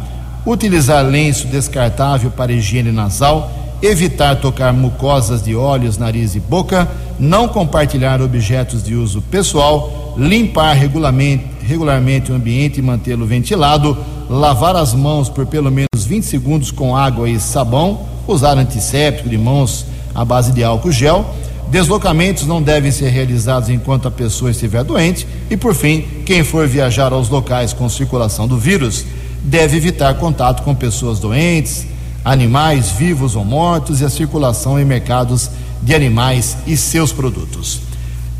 utilizar 0.45 1.05
lenço 1.05 1.47
descartável 1.47 2.29
para 2.31 2.51
higiene 2.51 2.91
nasal, 2.91 3.49
evitar 3.81 4.35
tocar 4.35 4.73
mucosas 4.73 5.43
de 5.43 5.55
olhos, 5.55 5.97
nariz 5.97 6.35
e 6.35 6.39
boca, 6.39 6.87
não 7.19 7.47
compartilhar 7.47 8.21
objetos 8.21 8.83
de 8.83 8.95
uso 8.95 9.21
pessoal, 9.21 10.15
limpar 10.17 10.73
regularmente, 10.73 12.31
o 12.31 12.35
ambiente 12.35 12.79
e 12.79 12.81
mantê-lo 12.81 13.25
ventilado, 13.25 13.97
lavar 14.29 14.75
as 14.75 14.93
mãos 14.93 15.29
por 15.29 15.45
pelo 15.45 15.71
menos 15.71 16.05
20 16.05 16.23
segundos 16.23 16.71
com 16.71 16.95
água 16.95 17.29
e 17.29 17.39
sabão, 17.39 18.01
usar 18.27 18.57
antisséptico 18.57 19.29
de 19.29 19.37
mãos 19.37 19.85
à 20.13 20.25
base 20.25 20.51
de 20.51 20.63
álcool 20.63 20.91
gel. 20.91 21.25
Deslocamentos 21.69 22.47
não 22.47 22.61
devem 22.61 22.91
ser 22.91 23.09
realizados 23.09 23.69
enquanto 23.69 24.07
a 24.07 24.11
pessoa 24.11 24.49
estiver 24.49 24.83
doente. 24.83 25.27
E, 25.51 25.55
por 25.55 25.75
fim, 25.75 26.01
quem 26.25 26.43
for 26.43 26.67
viajar 26.67 27.13
aos 27.13 27.29
locais 27.29 27.73
com 27.73 27.87
circulação 27.87 28.47
do 28.47 28.57
vírus 28.57 29.05
deve 29.43 29.77
evitar 29.77 30.15
contato 30.15 30.63
com 30.63 30.73
pessoas 30.73 31.19
doentes, 31.19 31.85
animais 32.29 32.91
vivos 32.91 33.35
ou 33.35 33.43
mortos 33.43 34.01
e 34.01 34.05
a 34.05 34.09
circulação 34.09 34.79
em 34.79 34.85
mercados 34.85 35.49
de 35.81 35.95
animais 35.95 36.57
e 36.67 36.77
seus 36.77 37.11
produtos. 37.11 37.81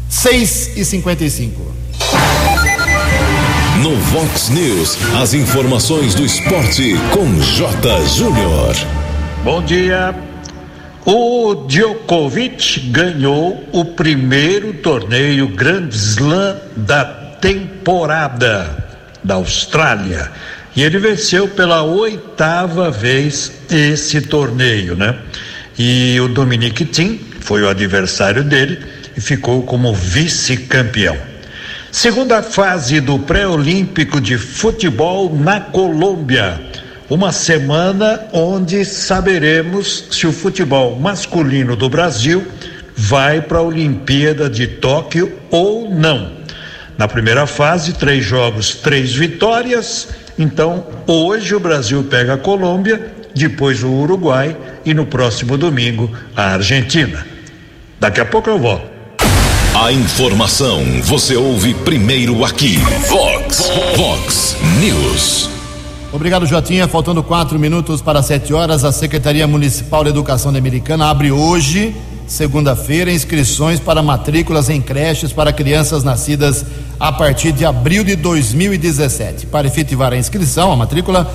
6 0.07 0.77
e 0.77 0.85
55. 0.85 1.73
No 3.81 3.95
Vox 3.95 4.49
News, 4.49 4.97
as 5.19 5.33
informações 5.33 6.13
do 6.13 6.23
esporte 6.23 6.95
com 7.11 7.41
J. 7.41 8.05
Júnior. 8.05 8.75
Bom 9.43 9.63
dia. 9.63 10.13
O 11.03 11.55
Djokovic 11.67 12.91
ganhou 12.91 13.63
o 13.71 13.85
primeiro 13.85 14.73
torneio 14.73 15.47
Grand 15.47 15.89
Slam 15.89 16.57
da 16.77 17.05
temporada 17.41 18.87
da 19.23 19.35
Austrália. 19.35 20.31
E 20.79 20.81
ele 20.81 20.97
venceu 20.97 21.45
pela 21.45 21.83
oitava 21.83 22.89
vez 22.89 23.51
esse 23.69 24.21
torneio, 24.21 24.95
né? 24.95 25.13
E 25.77 26.17
o 26.21 26.29
Dominic 26.29 26.85
Thiem 26.85 27.19
foi 27.41 27.63
o 27.63 27.67
adversário 27.67 28.45
dele 28.45 28.79
e 29.17 29.19
ficou 29.19 29.61
como 29.63 29.93
vice-campeão. 29.93 31.17
Segunda 31.91 32.41
fase 32.41 33.01
do 33.01 33.19
pré-olímpico 33.19 34.21
de 34.21 34.37
futebol 34.37 35.35
na 35.35 35.59
Colômbia. 35.59 36.61
Uma 37.09 37.33
semana 37.33 38.29
onde 38.31 38.85
saberemos 38.85 40.05
se 40.09 40.25
o 40.27 40.31
futebol 40.31 40.97
masculino 40.97 41.75
do 41.75 41.89
Brasil 41.89 42.47
vai 42.95 43.41
para 43.41 43.57
a 43.57 43.63
Olimpíada 43.63 44.49
de 44.49 44.65
Tóquio 44.65 45.39
ou 45.51 45.93
não. 45.93 46.39
Na 46.99 47.07
primeira 47.07 47.47
fase, 47.47 47.93
três 47.93 48.25
jogos, 48.25 48.75
três 48.75 49.15
vitórias. 49.15 50.09
Então, 50.39 50.85
hoje 51.05 51.53
o 51.53 51.59
Brasil 51.59 52.01
pega 52.05 52.35
a 52.35 52.37
Colômbia, 52.37 53.13
depois 53.35 53.83
o 53.83 53.89
Uruguai 53.89 54.55
e 54.85 54.93
no 54.93 55.05
próximo 55.05 55.57
domingo 55.57 56.09
a 56.33 56.53
Argentina. 56.53 57.27
Daqui 57.99 58.21
a 58.21 58.25
pouco 58.25 58.49
eu 58.49 58.57
volto. 58.57 58.87
A 59.75 59.91
informação 59.91 60.81
você 61.03 61.35
ouve 61.35 61.73
primeiro 61.73 62.45
aqui. 62.45 62.77
Vox, 63.09 63.69
Vox 63.97 64.55
News. 64.79 65.49
Obrigado, 66.13 66.45
Jotinha. 66.45 66.87
Faltando 66.87 67.21
quatro 67.21 67.59
minutos 67.59 68.01
para 68.01 68.23
sete 68.23 68.53
horas, 68.53 68.85
a 68.85 68.93
Secretaria 68.93 69.45
Municipal 69.45 70.05
de 70.05 70.09
Educação 70.09 70.53
da 70.53 70.57
Americana 70.57 71.09
abre 71.09 71.33
hoje, 71.33 71.93
segunda-feira, 72.29 73.11
inscrições 73.11 73.79
para 73.79 74.03
matrículas 74.03 74.69
em 74.69 74.79
creches 74.79 75.33
para 75.33 75.51
crianças 75.51 76.03
nascidas 76.03 76.63
a 76.99 77.11
partir 77.11 77.51
de 77.51 77.65
abril 77.65 78.03
de 78.03 78.15
2017. 78.15 79.47
Para 79.47 79.65
efetivar 79.65 80.13
a 80.13 80.17
inscrição, 80.17 80.71
a 80.71 80.75
matrícula, 80.75 81.29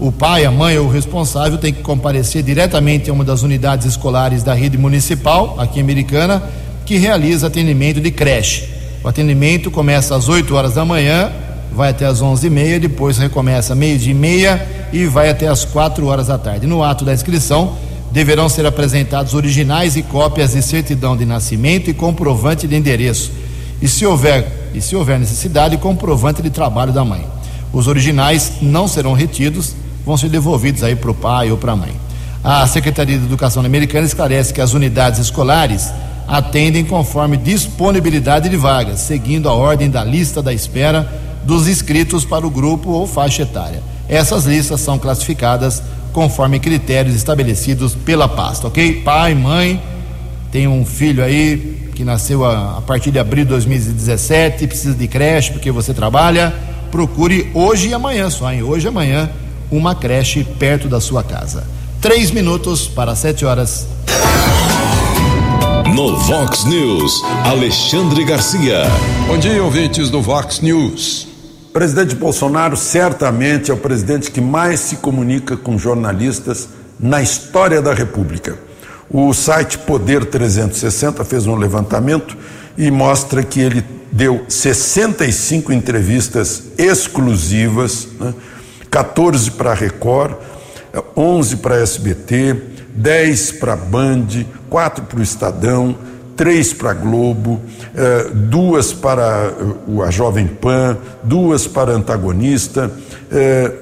o 0.00 0.10
pai, 0.10 0.44
a 0.44 0.50
mãe 0.50 0.76
ou 0.76 0.86
o 0.86 0.90
responsável 0.90 1.56
tem 1.56 1.72
que 1.72 1.80
comparecer 1.80 2.42
diretamente 2.42 3.08
a 3.08 3.12
uma 3.12 3.24
das 3.24 3.42
unidades 3.42 3.86
escolares 3.86 4.42
da 4.42 4.52
rede 4.52 4.76
municipal, 4.76 5.54
aqui 5.60 5.78
em 5.78 5.82
Americana, 5.82 6.42
que 6.84 6.98
realiza 6.98 7.46
atendimento 7.46 8.00
de 8.00 8.10
creche. 8.10 8.68
O 9.04 9.08
atendimento 9.08 9.70
começa 9.70 10.16
às 10.16 10.28
8 10.28 10.52
horas 10.54 10.74
da 10.74 10.84
manhã 10.84 11.30
vai 11.76 11.90
até 11.90 12.06
e 12.06 12.50
meia, 12.50 12.80
depois 12.80 13.18
recomeça 13.18 13.74
meio-dia 13.74 14.12
e 14.12 14.14
meia 14.14 14.66
e 14.92 15.04
vai 15.04 15.28
até 15.28 15.46
as 15.46 15.64
quatro 15.64 16.06
horas 16.06 16.28
da 16.28 16.38
tarde. 16.38 16.66
No 16.66 16.82
ato 16.82 17.04
da 17.04 17.12
inscrição, 17.12 17.76
deverão 18.16 18.48
ser 18.48 18.64
apresentados 18.64 19.34
originais 19.34 19.94
e 19.94 20.02
cópias 20.02 20.52
de 20.52 20.62
certidão 20.62 21.14
de 21.14 21.26
nascimento 21.26 21.90
e 21.90 21.92
comprovante 21.92 22.66
de 22.66 22.74
endereço. 22.74 23.30
E 23.82 23.86
se 23.86 24.06
houver, 24.06 24.70
e 24.72 24.80
se 24.80 24.96
houver 24.96 25.18
necessidade, 25.18 25.76
comprovante 25.76 26.40
de 26.40 26.48
trabalho 26.48 26.94
da 26.94 27.04
mãe. 27.04 27.26
Os 27.74 27.86
originais 27.86 28.52
não 28.62 28.88
serão 28.88 29.12
retidos, 29.12 29.74
vão 30.02 30.16
ser 30.16 30.30
devolvidos 30.30 30.82
aí 30.82 30.96
para 30.96 31.10
o 31.10 31.14
pai 31.14 31.50
ou 31.50 31.58
para 31.58 31.72
a 31.72 31.76
mãe. 31.76 31.92
A 32.42 32.66
Secretaria 32.66 33.18
de 33.18 33.26
Educação 33.26 33.62
Americana 33.62 34.06
esclarece 34.06 34.54
que 34.54 34.62
as 34.62 34.72
unidades 34.72 35.20
escolares 35.20 35.90
atendem 36.26 36.86
conforme 36.86 37.36
disponibilidade 37.36 38.48
de 38.48 38.56
vagas, 38.56 39.00
seguindo 39.00 39.46
a 39.46 39.52
ordem 39.52 39.90
da 39.90 40.02
lista 40.02 40.42
da 40.42 40.54
espera 40.54 41.06
dos 41.44 41.68
inscritos 41.68 42.24
para 42.24 42.46
o 42.46 42.50
grupo 42.50 42.92
ou 42.92 43.06
faixa 43.06 43.42
etária. 43.42 43.82
Essas 44.08 44.46
listas 44.46 44.80
são 44.80 44.98
classificadas 44.98 45.82
conforme 46.16 46.58
critérios 46.58 47.14
estabelecidos 47.14 47.94
pela 47.94 48.26
pasta, 48.26 48.68
ok? 48.68 49.02
Pai, 49.04 49.34
mãe, 49.34 49.78
tem 50.50 50.66
um 50.66 50.82
filho 50.82 51.22
aí 51.22 51.90
que 51.94 52.02
nasceu 52.02 52.42
a, 52.42 52.78
a 52.78 52.80
partir 52.80 53.10
de 53.10 53.18
abril 53.18 53.44
de 53.44 53.50
2017, 53.50 54.66
precisa 54.66 54.94
de 54.94 55.06
creche 55.06 55.52
porque 55.52 55.70
você 55.70 55.92
trabalha, 55.92 56.54
procure 56.90 57.50
hoje 57.52 57.88
e 57.88 57.92
amanhã 57.92 58.30
só, 58.30 58.50
hein? 58.50 58.62
Hoje 58.62 58.86
e 58.86 58.88
amanhã, 58.88 59.28
uma 59.70 59.94
creche 59.94 60.42
perto 60.42 60.88
da 60.88 61.02
sua 61.02 61.22
casa. 61.22 61.64
Três 62.00 62.30
minutos 62.30 62.88
para 62.88 63.14
sete 63.14 63.44
horas. 63.44 63.86
No 65.94 66.16
Vox 66.16 66.64
News, 66.64 67.22
Alexandre 67.44 68.24
Garcia. 68.24 68.84
Bom 69.26 69.36
dia, 69.36 69.62
ouvintes 69.62 70.08
do 70.08 70.22
Vox 70.22 70.62
News 70.62 71.35
presidente 71.76 72.14
Bolsonaro 72.14 72.74
certamente 72.74 73.70
é 73.70 73.74
o 73.74 73.76
presidente 73.76 74.30
que 74.30 74.40
mais 74.40 74.80
se 74.80 74.96
comunica 74.96 75.58
com 75.58 75.76
jornalistas 75.76 76.70
na 76.98 77.20
história 77.20 77.82
da 77.82 77.92
República. 77.92 78.56
O 79.10 79.34
site 79.34 79.76
Poder 79.76 80.24
360 80.24 81.22
fez 81.22 81.46
um 81.46 81.54
levantamento 81.54 82.34
e 82.78 82.90
mostra 82.90 83.42
que 83.42 83.60
ele 83.60 83.84
deu 84.10 84.46
65 84.48 85.70
entrevistas 85.70 86.62
exclusivas, 86.78 88.08
né? 88.18 88.32
14 88.90 89.50
para 89.50 89.74
Record, 89.74 90.32
11 91.14 91.56
para 91.56 91.76
SBT, 91.76 92.56
10 92.94 93.52
para 93.52 93.76
Band, 93.76 94.28
4 94.70 95.04
para 95.04 95.18
o 95.18 95.22
Estadão, 95.22 95.94
três 96.36 96.72
para 96.72 96.90
a 96.90 96.94
Globo, 96.94 97.60
eh, 97.94 98.30
duas 98.32 98.92
para 98.92 99.52
eh, 99.58 100.02
a 100.06 100.10
Jovem 100.10 100.46
Pan, 100.46 100.98
duas 101.22 101.66
para 101.66 101.92
Antagonista. 101.92 102.90
Eh, 103.32 103.72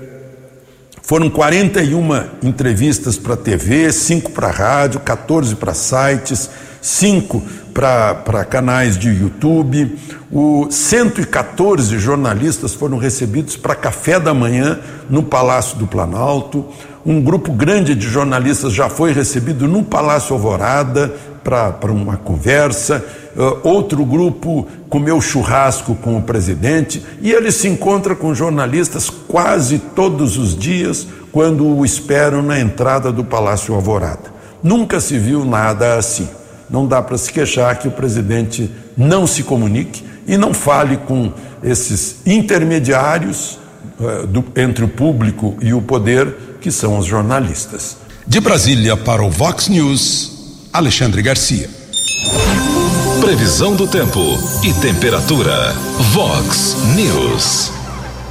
foram 1.02 1.28
41 1.28 2.08
entrevistas 2.42 3.18
para 3.18 3.36
TV, 3.36 3.92
cinco 3.92 4.30
para 4.30 4.48
rádio, 4.48 5.00
14 5.00 5.54
para 5.56 5.74
sites, 5.74 6.48
cinco 6.80 7.42
para 7.74 8.44
canais 8.44 8.96
de 8.96 9.10
YouTube. 9.10 9.98
O 10.32 10.68
114 10.70 11.98
jornalistas 11.98 12.72
foram 12.72 12.96
recebidos 12.96 13.56
para 13.56 13.74
café 13.74 14.18
da 14.18 14.32
manhã 14.32 14.78
no 15.10 15.22
Palácio 15.22 15.76
do 15.76 15.86
Planalto. 15.86 16.64
Um 17.04 17.20
grupo 17.20 17.52
grande 17.52 17.94
de 17.94 18.08
jornalistas 18.08 18.72
já 18.72 18.88
foi 18.88 19.12
recebido 19.12 19.68
no 19.68 19.84
Palácio 19.84 20.34
Alvorada, 20.34 21.14
para 21.44 21.92
uma 21.92 22.16
conversa, 22.16 23.04
uh, 23.36 23.68
outro 23.68 24.04
grupo 24.04 24.66
comeu 24.88 25.20
churrasco 25.20 25.94
com 25.94 26.16
o 26.16 26.22
presidente 26.22 27.04
e 27.20 27.30
ele 27.30 27.52
se 27.52 27.68
encontra 27.68 28.16
com 28.16 28.34
jornalistas 28.34 29.10
quase 29.10 29.78
todos 29.78 30.38
os 30.38 30.56
dias 30.56 31.06
quando 31.30 31.66
o 31.66 31.84
esperam 31.84 32.42
na 32.42 32.58
entrada 32.58 33.12
do 33.12 33.22
Palácio 33.22 33.74
Alvorada. 33.74 34.32
Nunca 34.62 34.98
se 35.00 35.18
viu 35.18 35.44
nada 35.44 35.96
assim. 35.96 36.28
Não 36.70 36.86
dá 36.86 37.02
para 37.02 37.18
se 37.18 37.30
queixar 37.30 37.78
que 37.78 37.86
o 37.86 37.90
presidente 37.90 38.70
não 38.96 39.26
se 39.26 39.42
comunique 39.42 40.02
e 40.26 40.38
não 40.38 40.54
fale 40.54 40.96
com 40.96 41.30
esses 41.62 42.16
intermediários 42.24 43.58
uh, 44.00 44.26
do, 44.26 44.44
entre 44.56 44.84
o 44.84 44.88
público 44.88 45.56
e 45.60 45.74
o 45.74 45.82
poder, 45.82 46.58
que 46.62 46.70
são 46.70 46.98
os 46.98 47.04
jornalistas. 47.04 47.98
De 48.26 48.40
Brasília 48.40 48.96
para 48.96 49.22
o 49.22 49.30
Vox 49.30 49.68
News. 49.68 50.33
Alexandre 50.74 51.22
Garcia. 51.22 51.70
Previsão 53.20 53.76
do 53.76 53.86
tempo 53.86 54.20
e 54.64 54.72
temperatura. 54.72 55.72
Vox 56.10 56.76
News. 56.96 57.70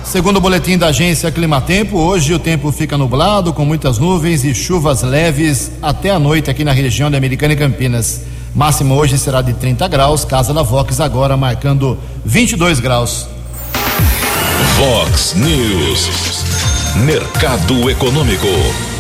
Segundo 0.04 0.36
o 0.36 0.42
boletim 0.42 0.78
da 0.78 0.88
agência 0.88 1.32
Climatempo, 1.32 1.98
hoje 1.98 2.34
o 2.34 2.40
tempo 2.40 2.70
fica 2.70 2.98
nublado, 2.98 3.54
com 3.54 3.64
muitas 3.64 3.98
nuvens 3.98 4.44
e 4.44 4.54
chuvas 4.54 5.04
leves 5.04 5.72
até 5.82 6.10
a 6.10 6.20
noite 6.20 6.52
aqui 6.52 6.66
na 6.66 6.74
região 6.74 7.10
de 7.10 7.16
Americana 7.16 7.54
e 7.54 7.56
Campinas. 7.56 8.24
Máximo 8.54 8.94
hoje 8.96 9.18
será 9.18 9.42
de 9.42 9.54
30 9.54 9.88
graus, 9.88 10.26
Casa 10.26 10.54
da 10.54 10.64
Vox 10.64 11.00
agora 11.00 11.38
marcando 11.38 11.98
22 12.26 12.82
graus. 12.82 13.26
Vox 14.76 15.34
News. 15.36 16.44
Mercado 17.06 17.90
Econômico. 17.90 18.93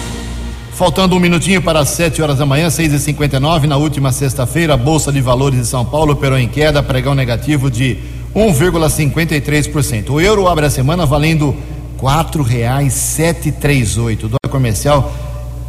Faltando 0.76 1.16
um 1.16 1.20
minutinho 1.20 1.62
para 1.62 1.82
as 1.82 1.90
7 1.90 2.20
horas 2.20 2.40
da 2.40 2.48
manhã, 2.48 2.68
6h59, 2.68 3.66
na 3.66 3.78
última 3.78 4.12
sexta-feira, 4.12 4.74
a 4.74 4.78
Bolsa 4.78 5.12
de 5.12 5.22
Valores 5.22 5.60
de 5.60 5.68
São 5.68 5.86
Paulo 5.86 6.14
operou 6.14 6.36
em 6.36 6.48
queda, 6.48 6.82
pregão 6.82 7.14
negativo 7.14 7.70
de 7.70 8.00
1,53%. 8.36 10.10
O 10.10 10.20
euro 10.20 10.48
abre 10.48 10.66
a 10.66 10.72
semana 10.72 11.06
valendo 11.06 11.52
R$ 11.52 11.58
4,738. 12.02 14.24
O 14.24 14.30
dólar 14.30 14.50
comercial 14.50 15.14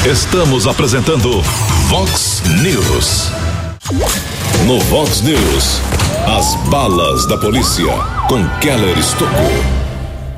Estamos 0.08 0.68
apresentando 0.68 1.42
Vox 1.88 2.40
News. 2.62 3.28
No 4.64 4.78
Vox 4.82 5.20
News, 5.20 5.80
as 6.28 6.54
balas 6.70 7.26
da 7.26 7.36
polícia 7.36 7.92
com 8.28 8.48
Keller 8.60 8.96
Estocou. 8.96 9.50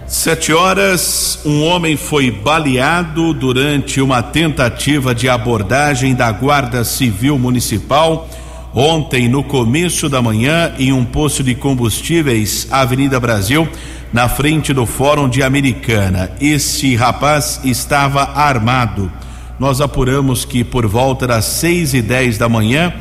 Sete 0.07 0.55
horas, 0.55 1.41
um 1.45 1.67
homem 1.67 1.99
foi 1.99 2.31
baleado 2.31 3.35
durante 3.35 4.01
uma 4.01 4.23
tentativa 4.23 5.15
de 5.15 5.29
abordagem 5.29 6.15
da 6.15 6.33
Guarda 6.33 6.83
Civil 6.83 7.39
Municipal 7.39 8.27
ontem 8.75 9.29
no 9.29 9.45
começo 9.45 10.09
da 10.09 10.23
manhã 10.23 10.73
em 10.79 10.95
um 10.95 11.05
posto 11.05 11.43
de 11.43 11.55
combustíveis, 11.55 12.69
Avenida 12.71 13.21
Brasil, 13.21 13.69
na 14.15 14.31
frente 14.31 14.73
do 14.73 14.87
Fórum 14.87 15.29
de 15.29 15.43
Americana. 15.43 16.31
Esse 16.41 16.97
rapaz 16.97 17.61
estava 17.65 18.23
armado 18.35 19.13
nós 19.59 19.81
apuramos 19.81 20.45
que 20.45 20.62
por 20.62 20.87
volta 20.87 21.27
das 21.27 21.45
seis 21.45 21.95
e 21.95 22.00
dez 22.00 22.38
da 22.38 22.49
manhã, 22.49 22.93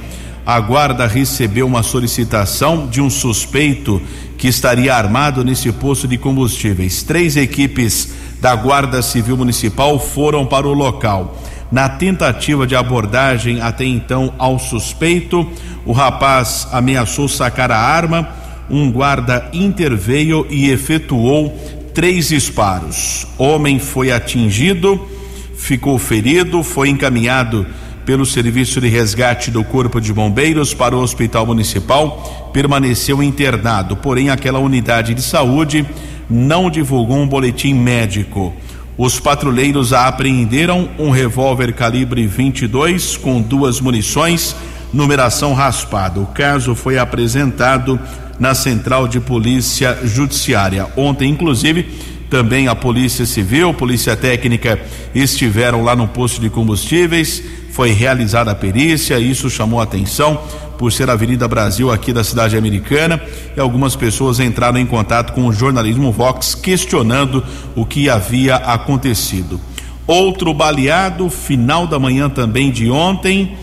a 0.46 0.60
guarda 0.60 1.06
recebeu 1.06 1.68
uma 1.68 1.84
solicitação 1.84 2.88
de 2.88 3.02
um 3.02 3.10
suspeito 3.10 4.02
que 4.38 4.48
estaria 4.48 4.96
armado 4.96 5.44
nesse 5.44 5.72
posto 5.72 6.08
de 6.08 6.18
combustíveis. 6.18 7.04
Três 7.04 7.36
equipes 7.36 8.14
da 8.40 8.56
Guarda 8.56 9.02
Civil 9.02 9.36
Municipal 9.36 10.00
foram 10.00 10.46
para 10.46 10.68
o 10.68 10.74
local. 10.74 11.38
Na 11.70 11.90
tentativa 11.90 12.66
de 12.66 12.76
abordagem 12.78 13.60
até 13.60 13.84
então 13.84 14.34
ao 14.38 14.58
suspeito, 14.58 15.46
o 15.86 15.92
rapaz 15.92 16.68
ameaçou 16.72 17.28
sacar 17.28 17.72
a 17.72 17.78
arma. 17.78 18.30
Um 18.70 18.90
guarda 18.92 19.50
interveio 19.52 20.48
e 20.50 20.70
efetuou 20.70 21.58
três 21.94 22.30
disparos. 22.30 23.28
Homem 23.38 23.80
foi 23.80 24.12
atingido 24.12 25.17
ficou 25.58 25.98
ferido, 25.98 26.64
foi 26.64 26.90
encaminhado 26.90 27.66
pelo 28.06 28.26
serviço 28.26 28.80
de 28.80 28.88
resgate 28.88 29.52
do 29.52 29.64
Corpo 29.66 30.00
de 30.00 30.14
Bombeiros 30.14 30.74
para 30.74 30.96
o 30.96 31.02
Hospital 31.02 31.46
Municipal, 31.46 32.50
permaneceu 32.54 33.22
internado, 33.22 33.98
porém 33.98 34.30
aquela 34.30 34.60
unidade 34.60 35.14
de 35.14 35.22
saúde 35.22 35.86
não 36.30 36.70
divulgou 36.70 37.18
um 37.18 37.28
boletim 37.28 37.74
médico. 37.74 38.54
Os 38.98 39.20
patrulheiros 39.20 39.92
apreenderam 39.92 40.90
um 40.98 41.10
revólver 41.10 41.74
calibre 41.74 42.26
22 42.26 43.18
com 43.18 43.42
duas 43.42 43.82
munições, 43.82 44.56
numeração 44.94 45.54
raspada. 45.54 46.20
O 46.20 46.28
caso 46.28 46.74
foi 46.76 46.98
apresentado 46.98 48.00
na 48.40 48.56
Central 48.56 49.08
de 49.08 49.20
Polícia 49.20 50.00
Judiciária. 50.04 50.88
Ontem, 50.96 51.30
inclusive, 51.30 52.17
também 52.30 52.68
a 52.68 52.76
Polícia 52.76 53.26
Civil, 53.26 53.74
Polícia 53.74 54.16
Técnica 54.16 54.80
estiveram 55.16 55.84
lá 55.84 55.96
no 55.96 56.08
posto 56.08 56.42
de 56.42 56.50
combustíveis. 56.50 57.42
Foi 57.72 57.92
realizada 57.92 58.52
a 58.52 58.56
perícia, 58.56 59.20
isso 59.20 59.50
chamou 59.50 59.80
atenção 59.80 60.42
por 60.78 60.92
ser 60.92 61.10
a 61.10 61.14
Avenida 61.14 61.48
Brasil 61.48 61.92
aqui 61.92 62.14
da 62.14 62.24
cidade 62.24 62.58
americana 62.58 63.22
e 63.56 63.60
algumas 63.60 63.96
pessoas 63.96 64.40
entraram 64.40 64.78
em 64.78 64.86
contato 64.86 65.34
com 65.34 65.48
o 65.48 65.54
jornalismo 65.54 66.12
Vox 66.12 66.54
questionando 66.54 67.44
o 67.76 67.86
que 67.86 68.10
havia 68.10 68.56
acontecido. 68.56 69.60
Outro 70.06 70.54
baleado, 70.54 71.30
final 71.30 71.88
da 71.88 72.00
manhã 72.00 72.30
também 72.30 72.72
de 72.72 72.90
ontem, 72.90 73.58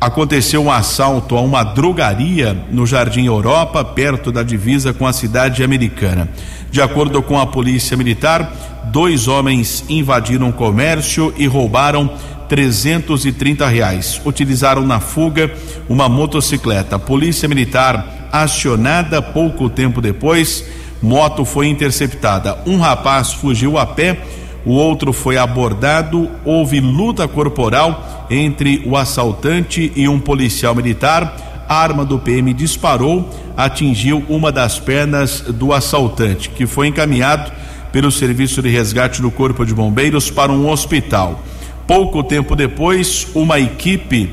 aconteceu 0.00 0.62
um 0.62 0.70
assalto 0.70 1.36
a 1.36 1.40
uma 1.40 1.62
drogaria 1.62 2.56
no 2.70 2.86
Jardim 2.86 3.26
Europa, 3.26 3.84
perto 3.84 4.30
da 4.30 4.42
divisa 4.42 4.92
com 4.92 5.06
a 5.06 5.12
cidade 5.12 5.62
americana. 5.62 6.28
De 6.70 6.80
acordo 6.80 7.22
com 7.22 7.38
a 7.38 7.46
polícia 7.46 7.96
militar, 7.96 8.52
dois 8.92 9.28
homens 9.28 9.84
invadiram 9.88 10.48
o 10.48 10.52
comércio 10.52 11.32
e 11.36 11.46
roubaram 11.46 12.10
330 12.48 13.66
reais. 13.66 14.20
Utilizaram 14.24 14.82
na 14.82 15.00
fuga 15.00 15.52
uma 15.88 16.08
motocicleta. 16.08 16.96
A 16.96 16.98
polícia 16.98 17.48
militar 17.48 18.28
acionada 18.32 19.20
pouco 19.22 19.68
tempo 19.68 20.00
depois, 20.00 20.64
moto 21.02 21.44
foi 21.44 21.68
interceptada. 21.68 22.58
Um 22.66 22.78
rapaz 22.78 23.32
fugiu 23.32 23.78
a 23.78 23.86
pé 23.86 24.18
o 24.66 24.72
outro 24.72 25.12
foi 25.12 25.38
abordado. 25.38 26.28
Houve 26.44 26.80
luta 26.80 27.28
corporal 27.28 28.26
entre 28.28 28.82
o 28.84 28.96
assaltante 28.96 29.92
e 29.94 30.08
um 30.08 30.18
policial 30.18 30.74
militar. 30.74 31.64
A 31.68 31.76
arma 31.76 32.04
do 32.04 32.18
PM 32.18 32.52
disparou, 32.52 33.30
atingiu 33.56 34.24
uma 34.28 34.50
das 34.50 34.78
pernas 34.80 35.40
do 35.40 35.72
assaltante, 35.72 36.50
que 36.50 36.66
foi 36.66 36.88
encaminhado 36.88 37.52
pelo 37.92 38.10
serviço 38.10 38.60
de 38.60 38.68
resgate 38.68 39.22
do 39.22 39.30
Corpo 39.30 39.64
de 39.64 39.72
Bombeiros 39.72 40.30
para 40.30 40.50
um 40.50 40.68
hospital. 40.68 41.40
Pouco 41.86 42.24
tempo 42.24 42.56
depois, 42.56 43.28
uma 43.34 43.60
equipe 43.60 44.28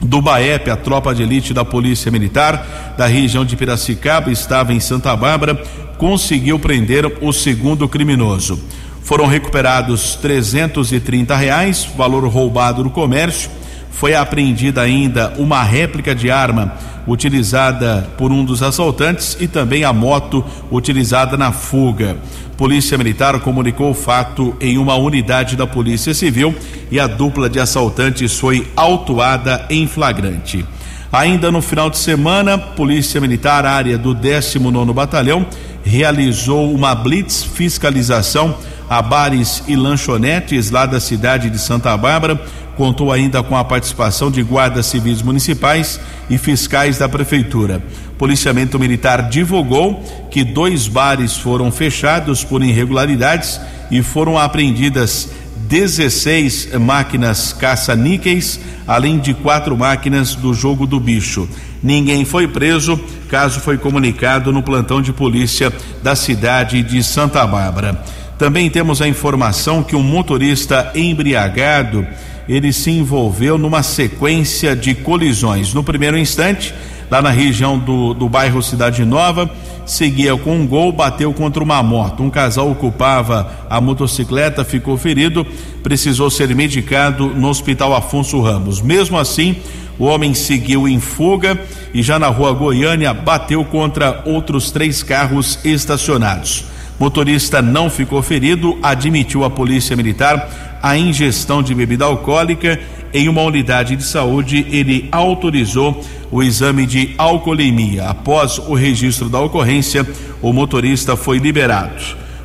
do 0.00 0.22
BAEP, 0.22 0.70
a 0.70 0.76
tropa 0.76 1.14
de 1.14 1.22
elite 1.22 1.52
da 1.52 1.64
Polícia 1.64 2.10
Militar 2.10 2.94
da 2.96 3.06
região 3.06 3.44
de 3.44 3.56
Piracicaba, 3.56 4.30
estava 4.30 4.72
em 4.72 4.80
Santa 4.80 5.14
Bárbara, 5.14 5.54
conseguiu 5.98 6.58
prender 6.58 7.06
o 7.20 7.32
segundo 7.32 7.86
criminoso. 7.88 8.58
Foram 9.06 9.26
recuperados 9.26 10.16
330 10.16 11.36
reais, 11.36 11.88
valor 11.96 12.26
roubado 12.26 12.82
no 12.82 12.90
comércio. 12.90 13.48
Foi 13.88 14.16
apreendida 14.16 14.82
ainda 14.82 15.32
uma 15.38 15.62
réplica 15.62 16.12
de 16.12 16.28
arma 16.28 16.74
utilizada 17.06 18.04
por 18.18 18.32
um 18.32 18.44
dos 18.44 18.64
assaltantes 18.64 19.36
e 19.38 19.46
também 19.46 19.84
a 19.84 19.92
moto 19.92 20.44
utilizada 20.72 21.36
na 21.36 21.52
fuga. 21.52 22.16
Polícia 22.56 22.98
Militar 22.98 23.38
comunicou 23.38 23.92
o 23.92 23.94
fato 23.94 24.56
em 24.60 24.76
uma 24.76 24.96
unidade 24.96 25.54
da 25.54 25.68
Polícia 25.68 26.12
Civil 26.12 26.52
e 26.90 26.98
a 26.98 27.06
dupla 27.06 27.48
de 27.48 27.60
assaltantes 27.60 28.36
foi 28.36 28.66
autuada 28.74 29.66
em 29.70 29.86
flagrante. 29.86 30.66
Ainda 31.12 31.52
no 31.52 31.62
final 31.62 31.88
de 31.88 31.98
semana, 31.98 32.58
Polícia 32.58 33.20
Militar, 33.20 33.64
área 33.66 33.96
do 33.96 34.12
19 34.12 34.92
Batalhão, 34.92 35.46
realizou 35.84 36.74
uma 36.74 36.92
blitz 36.92 37.44
fiscalização 37.44 38.56
a 38.88 39.02
bares 39.02 39.62
e 39.66 39.76
lanchonetes 39.76 40.70
lá 40.70 40.86
da 40.86 41.00
cidade 41.00 41.50
de 41.50 41.58
Santa 41.58 41.96
Bárbara. 41.96 42.40
Contou 42.76 43.10
ainda 43.10 43.42
com 43.42 43.56
a 43.56 43.64
participação 43.64 44.30
de 44.30 44.42
guardas 44.42 44.86
civis 44.86 45.22
municipais 45.22 45.98
e 46.28 46.36
fiscais 46.36 46.98
da 46.98 47.08
prefeitura. 47.08 47.82
Policiamento 48.18 48.78
Militar 48.78 49.28
divulgou 49.28 50.02
que 50.30 50.44
dois 50.44 50.86
bares 50.86 51.36
foram 51.36 51.70
fechados 51.70 52.44
por 52.44 52.62
irregularidades 52.62 53.60
e 53.90 54.02
foram 54.02 54.38
apreendidas 54.38 55.30
16 55.68 56.74
máquinas 56.78 57.52
caça-níqueis, 57.52 58.60
além 58.86 59.18
de 59.18 59.34
quatro 59.34 59.76
máquinas 59.76 60.34
do 60.34 60.54
jogo 60.54 60.86
do 60.86 61.00
bicho. 61.00 61.48
Ninguém 61.82 62.24
foi 62.24 62.46
preso, 62.46 62.98
caso 63.28 63.60
foi 63.60 63.76
comunicado 63.76 64.52
no 64.52 64.62
plantão 64.62 65.02
de 65.02 65.12
polícia 65.12 65.72
da 66.02 66.14
cidade 66.14 66.82
de 66.82 67.02
Santa 67.02 67.46
Bárbara. 67.46 68.02
Também 68.38 68.68
temos 68.68 69.00
a 69.00 69.08
informação 69.08 69.82
que 69.82 69.96
um 69.96 70.02
motorista 70.02 70.92
embriagado 70.94 72.06
ele 72.48 72.72
se 72.72 72.90
envolveu 72.90 73.58
numa 73.58 73.82
sequência 73.82 74.76
de 74.76 74.94
colisões. 74.94 75.74
No 75.74 75.82
primeiro 75.82 76.16
instante, 76.18 76.72
lá 77.10 77.22
na 77.22 77.30
região 77.30 77.78
do, 77.78 78.14
do 78.14 78.28
bairro 78.28 78.62
Cidade 78.62 79.04
Nova. 79.04 79.50
Seguia 79.84 80.36
com 80.36 80.56
um 80.56 80.66
gol, 80.66 80.90
bateu 80.90 81.32
contra 81.32 81.62
uma 81.62 81.80
moto. 81.82 82.22
Um 82.22 82.30
casal 82.30 82.70
ocupava 82.70 83.66
a 83.70 83.80
motocicleta, 83.80 84.64
ficou 84.64 84.96
ferido, 84.96 85.46
precisou 85.82 86.28
ser 86.28 86.52
medicado 86.54 87.28
no 87.28 87.48
Hospital 87.48 87.94
Afonso 87.94 88.40
Ramos. 88.40 88.80
Mesmo 88.80 89.16
assim, 89.16 89.56
o 89.96 90.04
homem 90.04 90.34
seguiu 90.34 90.88
em 90.88 90.98
fuga 90.98 91.58
e 91.94 92.02
já 92.02 92.18
na 92.18 92.26
rua 92.26 92.52
Goiânia 92.52 93.14
bateu 93.14 93.64
contra 93.64 94.22
outros 94.26 94.72
três 94.72 95.04
carros 95.04 95.58
estacionados. 95.64 96.64
Motorista 96.98 97.60
não 97.60 97.90
ficou 97.90 98.22
ferido, 98.22 98.78
admitiu 98.82 99.44
a 99.44 99.50
Polícia 99.50 99.94
Militar 99.94 100.78
a 100.82 100.96
ingestão 100.96 101.62
de 101.62 101.74
bebida 101.74 102.04
alcoólica 102.04 102.80
em 103.12 103.28
uma 103.28 103.42
unidade 103.42 103.96
de 103.96 104.02
saúde. 104.02 104.66
Ele 104.70 105.08
autorizou 105.12 106.02
o 106.30 106.42
exame 106.42 106.86
de 106.86 107.14
alcoolemia. 107.18 108.08
Após 108.08 108.58
o 108.58 108.74
registro 108.74 109.28
da 109.28 109.38
ocorrência, 109.40 110.06
o 110.40 110.52
motorista 110.52 111.16
foi 111.16 111.38
liberado. 111.38 112.02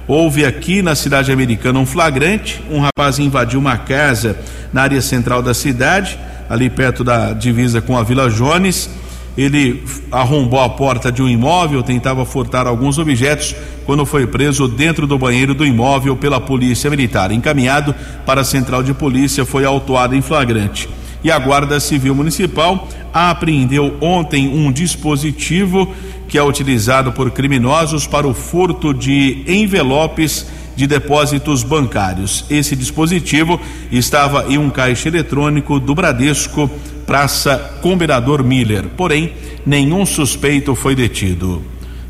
Houve 0.07 0.45
aqui 0.45 0.81
na 0.81 0.95
cidade 0.95 1.31
americana 1.31 1.79
um 1.79 1.85
flagrante: 1.85 2.61
um 2.69 2.81
rapaz 2.81 3.19
invadiu 3.19 3.59
uma 3.59 3.77
casa 3.77 4.37
na 4.73 4.81
área 4.81 5.01
central 5.01 5.41
da 5.41 5.53
cidade, 5.53 6.19
ali 6.49 6.69
perto 6.69 7.03
da 7.03 7.31
divisa 7.31 7.81
com 7.81 7.97
a 7.97 8.03
Vila 8.03 8.29
Jones 8.29 8.89
ele 9.37 9.83
arrombou 10.11 10.59
a 10.59 10.69
porta 10.69 11.11
de 11.11 11.21
um 11.21 11.29
imóvel, 11.29 11.81
tentava 11.81 12.25
furtar 12.25 12.67
alguns 12.67 12.97
objetos, 12.97 13.55
quando 13.85 14.05
foi 14.05 14.27
preso 14.27 14.67
dentro 14.67 15.07
do 15.07 15.17
banheiro 15.17 15.53
do 15.53 15.65
imóvel 15.65 16.15
pela 16.15 16.39
Polícia 16.39 16.89
Militar. 16.89 17.31
Encaminhado 17.31 17.95
para 18.25 18.41
a 18.41 18.45
central 18.45 18.83
de 18.83 18.93
polícia, 18.93 19.45
foi 19.45 19.65
autuado 19.65 20.15
em 20.15 20.21
flagrante. 20.21 20.87
E 21.23 21.31
a 21.31 21.37
Guarda 21.37 21.79
Civil 21.79 22.15
Municipal 22.15 22.87
apreendeu 23.13 23.95
ontem 24.01 24.47
um 24.47 24.71
dispositivo 24.71 25.93
que 26.27 26.37
é 26.37 26.43
utilizado 26.43 27.11
por 27.11 27.29
criminosos 27.31 28.07
para 28.07 28.27
o 28.27 28.33
furto 28.33 28.93
de 28.93 29.43
envelopes 29.47 30.47
de 30.75 30.87
depósitos 30.87 31.63
bancários. 31.63 32.45
Esse 32.49 32.75
dispositivo 32.75 33.59
estava 33.91 34.45
em 34.47 34.57
um 34.57 34.69
caixa 34.69 35.07
eletrônico 35.09 35.79
do 35.79 35.93
Bradesco 35.93 36.69
Praça 37.05 37.57
Combinador 37.81 38.43
Miller. 38.43 38.87
Porém, 38.95 39.33
nenhum 39.65 40.05
suspeito 40.05 40.75
foi 40.75 40.95
detido. 40.95 41.61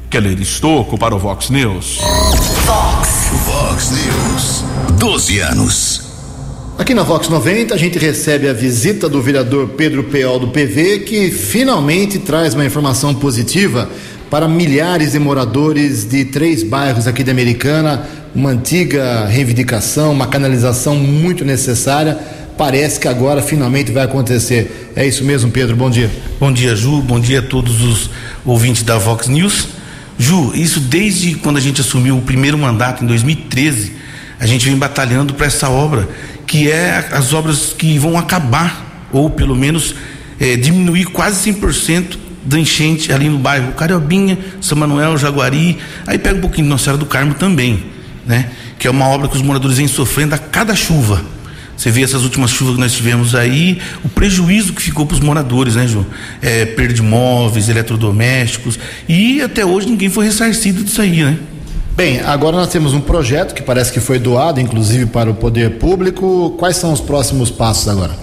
Keller 0.09 0.39
Estocco 0.41 0.97
para 0.97 1.15
o 1.15 1.19
Vox 1.19 1.49
News. 1.49 1.99
Vox. 2.65 3.91
News. 3.91 4.63
12 4.99 5.39
anos. 5.39 6.10
Aqui 6.81 6.95
na 6.95 7.03
Vox 7.03 7.29
90 7.29 7.75
a 7.75 7.77
gente 7.77 7.99
recebe 7.99 8.49
a 8.49 8.53
visita 8.53 9.07
do 9.07 9.21
vereador 9.21 9.67
Pedro 9.77 10.03
Peol 10.05 10.39
do 10.39 10.47
PV, 10.47 11.01
que 11.01 11.29
finalmente 11.29 12.17
traz 12.17 12.55
uma 12.55 12.65
informação 12.65 13.13
positiva 13.13 13.87
para 14.31 14.47
milhares 14.47 15.11
de 15.11 15.19
moradores 15.19 16.05
de 16.05 16.25
três 16.25 16.63
bairros 16.63 17.05
aqui 17.05 17.23
da 17.23 17.31
Americana, 17.31 18.09
uma 18.33 18.49
antiga 18.49 19.27
reivindicação, 19.27 20.11
uma 20.11 20.25
canalização 20.25 20.95
muito 20.95 21.45
necessária 21.45 22.17
parece 22.57 22.99
que 22.99 23.07
agora 23.07 23.43
finalmente 23.43 23.91
vai 23.91 24.05
acontecer. 24.05 24.91
É 24.95 25.05
isso 25.05 25.23
mesmo, 25.23 25.51
Pedro? 25.51 25.75
Bom 25.75 25.91
dia. 25.91 26.09
Bom 26.39 26.51
dia, 26.51 26.75
Ju. 26.75 26.99
Bom 27.03 27.19
dia 27.19 27.41
a 27.41 27.43
todos 27.43 27.79
os 27.83 28.09
ouvintes 28.43 28.81
da 28.81 28.97
Vox 28.97 29.27
News. 29.27 29.67
Ju, 30.17 30.51
isso 30.55 30.79
desde 30.79 31.35
quando 31.35 31.57
a 31.57 31.61
gente 31.61 31.79
assumiu 31.79 32.17
o 32.17 32.21
primeiro 32.23 32.57
mandato, 32.57 33.03
em 33.03 33.07
2013, 33.07 34.01
a 34.39 34.47
gente 34.47 34.65
vem 34.67 34.75
batalhando 34.75 35.35
para 35.35 35.45
essa 35.45 35.69
obra, 35.69 36.09
que 36.51 36.69
é 36.69 37.07
as 37.13 37.31
obras 37.31 37.73
que 37.77 37.97
vão 37.97 38.17
acabar, 38.17 39.07
ou 39.09 39.29
pelo 39.29 39.55
menos 39.55 39.95
é, 40.37 40.57
diminuir 40.57 41.05
quase 41.05 41.49
100% 41.49 42.17
da 42.43 42.59
enchente 42.59 43.13
ali 43.13 43.29
no 43.29 43.37
bairro 43.37 43.71
Cariobinha, 43.71 44.37
São 44.59 44.77
Manuel, 44.77 45.17
Jaguari, 45.17 45.77
aí 46.05 46.19
pega 46.19 46.35
um 46.35 46.41
pouquinho 46.41 46.65
de 46.65 46.69
Nossa 46.69 46.83
Senhora 46.83 46.99
do 46.99 47.05
Carmo 47.05 47.35
também, 47.35 47.85
né? 48.27 48.49
Que 48.77 48.85
é 48.85 48.91
uma 48.91 49.07
obra 49.07 49.29
que 49.29 49.35
os 49.37 49.41
moradores 49.41 49.77
vêm 49.77 49.87
sofrendo 49.87 50.35
a 50.35 50.37
cada 50.37 50.75
chuva. 50.75 51.23
Você 51.77 51.89
vê 51.89 52.03
essas 52.03 52.23
últimas 52.23 52.51
chuvas 52.51 52.75
que 52.75 52.81
nós 52.81 52.91
tivemos 52.91 53.33
aí, 53.33 53.79
o 54.03 54.09
prejuízo 54.09 54.73
que 54.73 54.81
ficou 54.81 55.05
para 55.05 55.13
os 55.13 55.21
moradores, 55.21 55.77
né, 55.77 55.87
João? 55.87 56.05
É, 56.41 56.65
perda 56.65 56.93
de 56.93 57.01
móveis, 57.01 57.69
eletrodomésticos, 57.69 58.77
e 59.07 59.41
até 59.41 59.65
hoje 59.65 59.87
ninguém 59.87 60.09
foi 60.09 60.25
ressarcido 60.25 60.83
disso 60.83 61.01
aí, 61.01 61.23
né? 61.23 61.37
Bem, 62.01 62.19
agora 62.21 62.57
nós 62.57 62.69
temos 62.69 62.95
um 62.95 62.99
projeto 62.99 63.53
que 63.53 63.61
parece 63.61 63.93
que 63.93 63.99
foi 63.99 64.17
doado, 64.17 64.59
inclusive 64.59 65.05
para 65.05 65.29
o 65.29 65.35
poder 65.35 65.77
público. 65.77 66.55
Quais 66.57 66.75
são 66.75 66.91
os 66.91 66.99
próximos 66.99 67.51
passos 67.51 67.87
agora? 67.87 68.13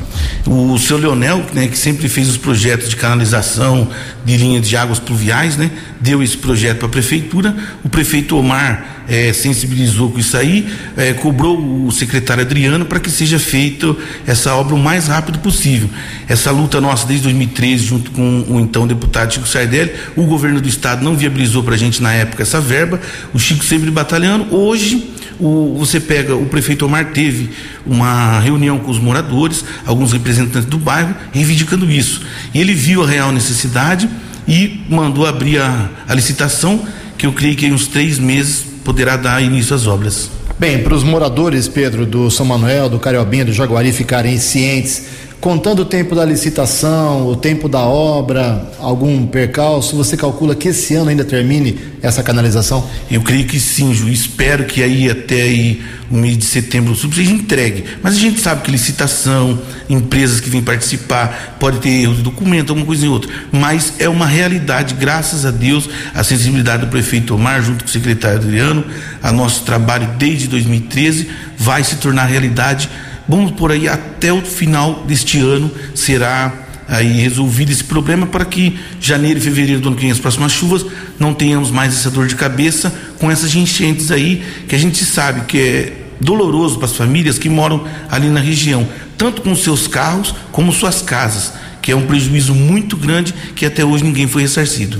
O 0.46 0.78
seu 0.78 0.96
Leonel, 0.96 1.44
né, 1.52 1.68
que 1.68 1.76
sempre 1.76 2.08
fez 2.08 2.28
os 2.28 2.36
projetos 2.36 2.88
de 2.88 2.96
canalização, 2.96 3.88
de 4.24 4.36
linha 4.36 4.60
de 4.60 4.76
águas 4.76 4.98
pluviais, 4.98 5.56
né, 5.56 5.70
deu 6.00 6.22
esse 6.22 6.36
projeto 6.36 6.78
para 6.78 6.86
a 6.86 6.90
prefeitura. 6.90 7.54
O 7.84 7.88
prefeito 7.88 8.36
Omar 8.36 9.04
é, 9.08 9.32
sensibilizou 9.32 10.10
com 10.10 10.18
isso 10.18 10.36
aí, 10.36 10.68
é, 10.96 11.12
cobrou 11.14 11.86
o 11.86 11.90
secretário 11.90 12.42
Adriano 12.42 12.84
para 12.84 13.00
que 13.00 13.10
seja 13.10 13.38
feita 13.38 13.94
essa 14.26 14.54
obra 14.54 14.74
o 14.74 14.78
mais 14.78 15.08
rápido 15.08 15.38
possível. 15.38 15.88
Essa 16.28 16.50
luta 16.50 16.80
nossa 16.80 17.06
desde 17.06 17.24
2013, 17.24 17.84
junto 17.84 18.10
com 18.10 18.44
o 18.48 18.60
então 18.60 18.86
deputado 18.86 19.32
Chico 19.32 19.48
Sardelli, 19.48 19.92
o 20.16 20.24
governo 20.24 20.60
do 20.60 20.68
estado 20.68 21.02
não 21.02 21.16
viabilizou 21.16 21.62
para 21.62 21.74
a 21.74 21.78
gente 21.78 22.02
na 22.02 22.12
época 22.12 22.42
essa 22.42 22.60
verba. 22.60 23.00
O 23.32 23.38
Chico 23.38 23.64
sempre 23.64 23.90
batalhando. 23.90 24.54
Hoje 24.54 25.17
o, 25.40 25.76
você 25.78 26.00
pega, 26.00 26.34
o 26.34 26.46
prefeito 26.46 26.84
Omar 26.84 27.12
teve 27.12 27.50
uma 27.86 28.38
reunião 28.40 28.78
com 28.78 28.90
os 28.90 28.98
moradores, 28.98 29.64
alguns 29.86 30.12
representantes 30.12 30.68
do 30.68 30.78
bairro, 30.78 31.14
reivindicando 31.32 31.90
isso. 31.90 32.22
Ele 32.54 32.74
viu 32.74 33.02
a 33.02 33.06
real 33.06 33.32
necessidade 33.32 34.08
e 34.46 34.82
mandou 34.88 35.26
abrir 35.26 35.60
a, 35.60 35.90
a 36.08 36.14
licitação, 36.14 36.84
que 37.16 37.26
eu 37.26 37.32
creio 37.32 37.56
que 37.56 37.66
em 37.66 37.72
uns 37.72 37.86
três 37.86 38.18
meses 38.18 38.64
poderá 38.84 39.16
dar 39.16 39.42
início 39.42 39.74
às 39.74 39.86
obras. 39.86 40.30
Bem, 40.58 40.82
para 40.82 40.94
os 40.94 41.04
moradores, 41.04 41.68
Pedro, 41.68 42.04
do 42.04 42.30
São 42.30 42.44
Manuel, 42.44 42.88
do 42.88 42.98
Cariobinha, 42.98 43.44
do 43.44 43.52
Jaguari 43.52 43.92
ficarem 43.92 44.38
cientes 44.38 45.04
Contando 45.40 45.80
o 45.80 45.84
tempo 45.84 46.16
da 46.16 46.24
licitação, 46.24 47.28
o 47.28 47.36
tempo 47.36 47.68
da 47.68 47.82
obra, 47.82 48.72
algum 48.80 49.24
percalço, 49.24 49.94
você 49.94 50.16
calcula 50.16 50.52
que 50.52 50.66
esse 50.66 50.96
ano 50.96 51.10
ainda 51.10 51.24
termine 51.24 51.78
essa 52.02 52.24
canalização? 52.24 52.84
Eu 53.08 53.22
creio 53.22 53.46
que 53.46 53.60
sim, 53.60 53.94
Ju. 53.94 54.08
Espero 54.08 54.64
que 54.64 54.82
aí 54.82 55.08
até 55.08 55.42
aí, 55.42 55.80
o 56.10 56.16
mês 56.16 56.36
de 56.36 56.44
setembro 56.44 56.96
seja 56.96 57.30
entregue. 57.30 57.84
Mas 58.02 58.16
a 58.16 58.18
gente 58.18 58.40
sabe 58.40 58.62
que 58.62 58.70
licitação, 58.72 59.60
empresas 59.88 60.40
que 60.40 60.50
vêm 60.50 60.60
participar, 60.60 61.56
pode 61.60 61.78
ter 61.78 61.90
erro 61.90 62.16
de 62.16 62.22
documento, 62.22 62.70
alguma 62.70 62.86
coisa 62.86 63.06
em 63.06 63.08
outra. 63.08 63.30
Mas 63.52 63.92
é 64.00 64.08
uma 64.08 64.26
realidade, 64.26 64.94
graças 64.94 65.46
a 65.46 65.52
Deus, 65.52 65.88
a 66.14 66.24
sensibilidade 66.24 66.84
do 66.84 66.90
prefeito 66.90 67.36
Omar, 67.36 67.62
junto 67.62 67.84
com 67.84 67.88
o 67.88 67.92
secretário 67.92 68.38
Adriano, 68.38 68.84
a 69.22 69.30
nosso 69.30 69.62
trabalho 69.62 70.08
desde 70.18 70.48
2013 70.48 71.28
vai 71.56 71.84
se 71.84 71.96
tornar 71.96 72.24
realidade 72.24 72.88
Vamos 73.28 73.50
por 73.50 73.70
aí 73.70 73.86
até 73.86 74.32
o 74.32 74.40
final 74.40 75.04
deste 75.06 75.38
ano 75.38 75.70
será 75.94 76.52
aí 76.88 77.20
resolvido 77.20 77.70
esse 77.70 77.84
problema 77.84 78.26
para 78.26 78.46
que 78.46 78.78
janeiro 78.98 79.38
e 79.38 79.42
fevereiro 79.42 79.82
do 79.82 79.88
ano 79.88 79.96
que 79.96 80.02
vem, 80.02 80.10
as 80.10 80.18
próximas 80.18 80.52
chuvas, 80.52 80.86
não 81.18 81.34
tenhamos 81.34 81.70
mais 81.70 81.92
essa 81.92 82.10
dor 82.10 82.26
de 82.26 82.34
cabeça 82.34 82.90
com 83.18 83.30
essas 83.30 83.54
enchentes 83.54 84.10
aí, 84.10 84.42
que 84.66 84.74
a 84.74 84.78
gente 84.78 85.04
sabe 85.04 85.42
que 85.42 85.58
é 85.58 85.92
doloroso 86.18 86.76
para 86.76 86.86
as 86.86 86.96
famílias 86.96 87.38
que 87.38 87.50
moram 87.50 87.84
ali 88.10 88.28
na 88.28 88.40
região, 88.40 88.88
tanto 89.18 89.42
com 89.42 89.54
seus 89.54 89.86
carros 89.86 90.34
como 90.50 90.72
suas 90.72 91.02
casas, 91.02 91.52
que 91.82 91.92
é 91.92 91.96
um 91.96 92.06
prejuízo 92.06 92.54
muito 92.54 92.96
grande 92.96 93.34
que 93.54 93.66
até 93.66 93.84
hoje 93.84 94.04
ninguém 94.04 94.26
foi 94.26 94.42
ressarcido. 94.42 94.98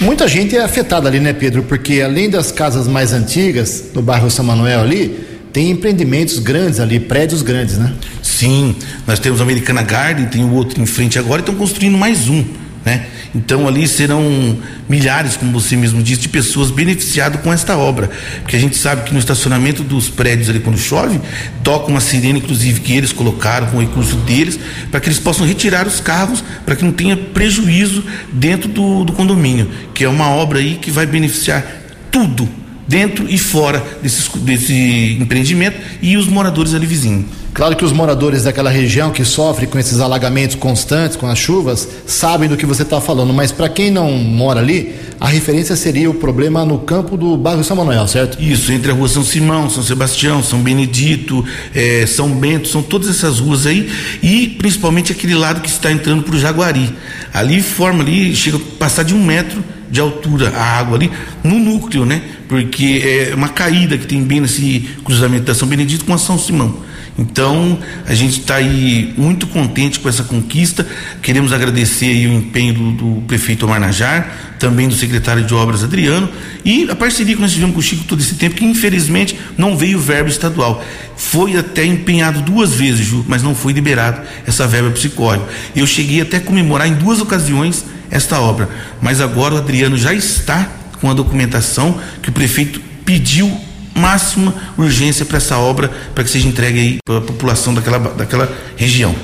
Muita 0.00 0.28
gente 0.28 0.56
é 0.56 0.62
afetada 0.62 1.08
ali, 1.08 1.20
né, 1.20 1.32
Pedro? 1.32 1.62
Porque 1.62 2.02
além 2.02 2.28
das 2.28 2.52
casas 2.52 2.86
mais 2.86 3.12
antigas 3.12 3.84
do 3.94 4.02
bairro 4.02 4.30
São 4.30 4.44
Manuel 4.44 4.80
ali, 4.80 5.33
tem 5.54 5.70
empreendimentos 5.70 6.40
grandes 6.40 6.80
ali, 6.80 6.98
prédios 6.98 7.40
grandes, 7.40 7.78
né? 7.78 7.92
Sim, 8.20 8.74
nós 9.06 9.20
temos 9.20 9.40
a 9.40 9.44
Americana 9.44 9.82
Garden, 9.82 10.26
tem 10.26 10.42
o 10.42 10.50
outro 10.52 10.82
em 10.82 10.84
frente 10.84 11.16
agora 11.16 11.40
e 11.40 11.42
estão 11.42 11.54
construindo 11.54 11.96
mais 11.96 12.28
um, 12.28 12.44
né? 12.84 13.06
Então 13.32 13.68
ali 13.68 13.86
serão 13.86 14.58
milhares, 14.88 15.36
como 15.36 15.52
você 15.52 15.76
mesmo 15.76 16.02
disse, 16.02 16.22
de 16.22 16.28
pessoas 16.28 16.72
beneficiadas 16.72 17.40
com 17.40 17.52
esta 17.52 17.76
obra. 17.76 18.10
Porque 18.42 18.56
a 18.56 18.58
gente 18.58 18.76
sabe 18.76 19.04
que 19.04 19.12
no 19.12 19.20
estacionamento 19.20 19.84
dos 19.84 20.08
prédios 20.08 20.50
ali 20.50 20.58
quando 20.58 20.76
chove, 20.76 21.20
toca 21.62 21.88
uma 21.88 22.00
sirene, 22.00 22.40
inclusive, 22.40 22.80
que 22.80 22.92
eles 22.92 23.12
colocaram 23.12 23.68
com 23.68 23.76
o 23.76 23.80
recurso 23.80 24.16
deles, 24.16 24.58
para 24.90 24.98
que 24.98 25.06
eles 25.06 25.20
possam 25.20 25.46
retirar 25.46 25.86
os 25.86 26.00
carros, 26.00 26.42
para 26.66 26.74
que 26.74 26.84
não 26.84 26.92
tenha 26.92 27.16
prejuízo 27.16 28.04
dentro 28.32 28.68
do, 28.68 29.04
do 29.04 29.12
condomínio, 29.12 29.70
que 29.94 30.02
é 30.02 30.08
uma 30.08 30.30
obra 30.30 30.58
aí 30.58 30.74
que 30.82 30.90
vai 30.90 31.06
beneficiar 31.06 31.64
tudo 32.10 32.63
dentro 32.86 33.28
e 33.28 33.38
fora 33.38 33.82
desse, 34.02 34.38
desse 34.38 35.18
empreendimento 35.20 35.78
e 36.02 36.16
os 36.16 36.26
moradores 36.26 36.74
ali 36.74 36.86
vizinhos. 36.86 37.43
Claro 37.54 37.76
que 37.76 37.84
os 37.84 37.92
moradores 37.92 38.42
daquela 38.42 38.68
região 38.68 39.12
que 39.12 39.24
sofrem 39.24 39.68
com 39.68 39.78
esses 39.78 40.00
alagamentos 40.00 40.56
constantes, 40.56 41.16
com 41.16 41.28
as 41.28 41.38
chuvas, 41.38 41.88
sabem 42.04 42.48
do 42.48 42.56
que 42.56 42.66
você 42.66 42.82
está 42.82 43.00
falando, 43.00 43.32
mas 43.32 43.52
para 43.52 43.68
quem 43.68 43.92
não 43.92 44.10
mora 44.10 44.58
ali, 44.58 44.92
a 45.20 45.28
referência 45.28 45.76
seria 45.76 46.10
o 46.10 46.14
problema 46.14 46.64
no 46.64 46.80
campo 46.80 47.16
do 47.16 47.36
bairro 47.36 47.62
São 47.62 47.76
Manuel, 47.76 48.08
certo? 48.08 48.42
Isso, 48.42 48.72
entre 48.72 48.90
a 48.90 48.94
rua 48.94 49.06
São 49.06 49.22
Simão, 49.22 49.70
São 49.70 49.84
Sebastião, 49.84 50.42
São 50.42 50.58
Benedito, 50.58 51.44
é, 51.72 52.04
São 52.06 52.28
Bento, 52.28 52.66
são 52.66 52.82
todas 52.82 53.08
essas 53.08 53.38
ruas 53.38 53.66
aí, 53.66 53.88
e 54.20 54.48
principalmente 54.58 55.12
aquele 55.12 55.36
lado 55.36 55.60
que 55.60 55.68
está 55.68 55.92
entrando 55.92 56.24
para 56.24 56.34
o 56.34 56.38
Jaguari. 56.38 56.92
Ali 57.32 57.62
forma 57.62 58.02
ali, 58.02 58.34
chega 58.34 58.56
a 58.56 58.60
passar 58.80 59.04
de 59.04 59.14
um 59.14 59.24
metro 59.24 59.62
de 59.88 60.00
altura 60.00 60.48
a 60.56 60.78
água 60.78 60.96
ali 60.96 61.08
no 61.44 61.60
núcleo, 61.60 62.04
né? 62.04 62.20
Porque 62.48 63.28
é 63.30 63.32
uma 63.32 63.48
caída 63.48 63.96
que 63.96 64.08
tem 64.08 64.24
bem 64.24 64.40
nesse 64.40 64.88
cruzamento 65.04 65.44
da 65.44 65.54
São 65.54 65.68
Benedito 65.68 66.04
com 66.04 66.12
a 66.12 66.18
São 66.18 66.36
Simão. 66.36 66.82
Então, 67.16 67.78
a 68.06 68.14
gente 68.14 68.40
está 68.40 68.56
aí 68.56 69.14
muito 69.16 69.46
contente 69.46 70.00
com 70.00 70.08
essa 70.08 70.24
conquista. 70.24 70.84
Queremos 71.22 71.52
agradecer 71.52 72.06
aí 72.06 72.26
o 72.26 72.32
empenho 72.32 72.74
do, 72.74 72.92
do 72.92 73.22
prefeito 73.22 73.64
Omar 73.64 73.78
Najar, 73.78 74.56
também 74.58 74.88
do 74.88 74.94
secretário 74.94 75.44
de 75.44 75.54
Obras 75.54 75.84
Adriano, 75.84 76.28
e 76.64 76.90
a 76.90 76.96
parceria 76.96 77.36
que 77.36 77.40
nós 77.40 77.52
tivemos 77.52 77.74
com 77.74 77.80
o 77.80 77.82
Chico 77.82 78.04
todo 78.04 78.20
esse 78.20 78.34
tempo, 78.34 78.56
que 78.56 78.64
infelizmente 78.64 79.38
não 79.56 79.76
veio 79.76 79.98
verba 79.98 80.28
estadual. 80.28 80.84
Foi 81.16 81.56
até 81.56 81.84
empenhado 81.84 82.40
duas 82.40 82.74
vezes, 82.74 83.06
Ju, 83.06 83.24
mas 83.28 83.42
não 83.42 83.54
foi 83.54 83.72
liberado 83.72 84.20
essa 84.44 84.66
verba 84.66 84.90
psicóloga. 84.90 85.46
Eu 85.76 85.86
cheguei 85.86 86.20
até 86.20 86.38
a 86.38 86.40
comemorar 86.40 86.88
em 86.88 86.94
duas 86.94 87.20
ocasiões 87.20 87.84
esta 88.10 88.40
obra, 88.40 88.68
mas 89.00 89.20
agora 89.20 89.54
o 89.54 89.58
Adriano 89.58 89.96
já 89.96 90.12
está 90.12 90.68
com 91.00 91.08
a 91.10 91.14
documentação 91.14 92.00
que 92.22 92.30
o 92.30 92.32
prefeito 92.32 92.80
pediu 93.04 93.52
máxima 93.94 94.54
urgência 94.76 95.24
para 95.24 95.36
essa 95.36 95.58
obra, 95.58 95.90
para 96.14 96.24
que 96.24 96.30
seja 96.30 96.48
entregue 96.48 96.78
aí 96.78 96.98
para 97.04 97.18
a 97.18 97.20
população 97.20 97.72
daquela, 97.72 97.98
daquela 97.98 98.52
região. 98.76 99.14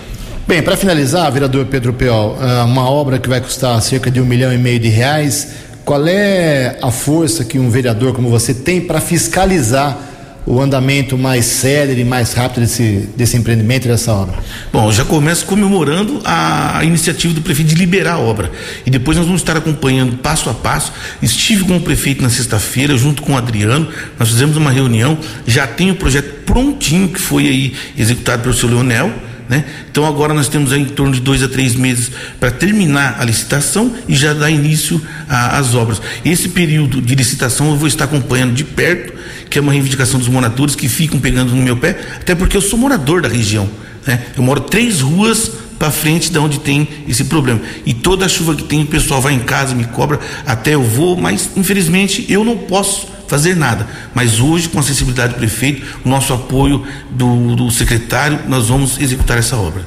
Bem, 0.46 0.62
para 0.62 0.76
finalizar, 0.76 1.30
vereador 1.30 1.66
Pedro 1.66 1.92
Peol, 1.92 2.37
ah, 2.40 2.64
uma 2.64 2.88
obra 2.88 3.18
que 3.18 3.28
vai 3.28 3.40
custar 3.40 3.80
cerca 3.83 4.11
de 4.11 4.20
um 4.20 4.24
milhão 4.24 4.52
e 4.52 4.59
meio 4.59 4.80
de 4.80 4.88
reais, 4.88 5.48
qual 5.85 6.06
é 6.06 6.78
a 6.83 6.90
força 6.90 7.44
que 7.44 7.59
um 7.59 7.70
vereador 7.70 8.12
como 8.12 8.28
você 8.28 8.52
tem 8.54 8.80
para 8.80 9.00
fiscalizar 9.00 10.10
o 10.46 10.61
andamento 10.61 11.16
mais 11.18 11.44
célere, 11.44 12.05
mais 12.05 12.33
rápido 12.33 12.61
desse, 12.61 13.09
desse 13.16 13.37
empreendimento, 13.37 13.87
dessa 13.87 14.12
obra? 14.12 14.38
Bom, 14.72 14.90
já 14.90 15.05
começo 15.05 15.46
comemorando 15.46 16.20
a 16.24 16.81
iniciativa 16.85 17.33
do 17.35 17.40
prefeito 17.40 17.68
de 17.68 17.74
liberar 17.74 18.14
a 18.14 18.18
obra. 18.18 18.50
E 18.85 18.90
depois 18.90 19.16
nós 19.16 19.26
vamos 19.26 19.40
estar 19.40 19.57
acompanhando 19.57 20.16
passo 20.18 20.50
a 20.50 20.55
passo. 20.55 20.92
Estive 21.22 21.64
com 21.64 21.76
o 21.76 21.81
prefeito 21.81 22.22
na 22.22 22.31
sexta-feira, 22.31 22.96
junto 22.96 23.22
com 23.22 23.33
o 23.33 23.37
Adriano, 23.37 23.88
nós 24.18 24.29
fizemos 24.29 24.57
uma 24.57 24.70
reunião, 24.70 25.18
já 25.46 25.66
tem 25.66 25.90
o 25.90 25.94
projeto 25.94 26.44
prontinho 26.44 27.09
que 27.09 27.20
foi 27.20 27.46
aí 27.46 27.74
executado 27.96 28.42
pelo 28.42 28.55
seu 28.55 28.68
Leonel 28.68 29.30
né? 29.51 29.65
Então 29.91 30.07
agora 30.07 30.33
nós 30.33 30.49
temos 30.49 30.73
em 30.73 30.85
torno 30.85 31.13
de 31.13 31.21
dois 31.21 31.43
a 31.43 31.49
três 31.49 31.75
meses 31.75 32.13
para 32.39 32.53
terminar 32.53 33.17
a 33.19 33.25
licitação 33.25 33.93
e 34.07 34.15
já 34.15 34.33
dar 34.33 34.49
início 34.49 35.03
às 35.29 35.75
obras. 35.75 36.01
Esse 36.25 36.51
período 36.51 37.03
de 37.03 37.17
licitação 37.17 37.69
eu 37.71 37.77
vou 37.77 37.89
estar 37.89 38.05
acompanhando 38.05 38.55
de 38.55 38.63
perto, 38.63 39.13
que 39.51 39.59
é 39.59 39.61
uma 39.61 39.73
reivindicação 39.73 40.21
dos 40.21 40.29
moradores 40.29 40.77
que 40.77 40.89
ficam 40.89 41.19
pegando 41.19 41.53
no 41.53 41.61
meu 41.61 41.77
pé, 41.77 41.99
até 42.15 42.33
porque 42.33 42.57
eu 42.57 42.61
sou 42.61 42.79
morador 42.79 43.23
da 43.23 43.29
região. 43.29 43.69
Né? 44.07 44.23
Eu 44.37 44.45
moro 44.45 44.61
três 44.61 45.01
ruas 45.01 45.51
para 45.81 45.91
frente 45.91 46.31
de 46.31 46.39
onde 46.39 46.61
tem 46.61 46.87
esse 47.09 47.25
problema. 47.25 47.61
E 47.85 47.93
toda 47.93 48.27
a 48.27 48.29
chuva 48.29 48.55
que 48.55 48.63
tem, 48.63 48.83
o 48.83 48.87
pessoal 48.87 49.21
vai 49.21 49.33
em 49.33 49.41
casa, 49.41 49.75
me 49.75 49.85
cobra, 49.87 50.21
até 50.47 50.75
eu 50.75 50.83
vou, 50.85 51.17
mas 51.17 51.51
infelizmente 51.57 52.25
eu 52.29 52.45
não 52.45 52.57
posso 52.57 53.09
fazer 53.31 53.55
nada. 53.55 53.87
Mas 54.12 54.40
hoje, 54.40 54.69
com 54.69 54.81
a 54.81 54.83
sensibilidade 54.83 55.35
do 55.35 55.38
prefeito, 55.38 56.01
o 56.05 56.09
nosso 56.09 56.35
apoio 56.35 56.85
do, 57.11 57.55
do 57.55 57.71
secretário, 57.71 58.40
nós 58.49 58.69
vamos 58.69 59.01
executar 59.01 59.38
essa 59.38 59.57
obra. 59.57 59.85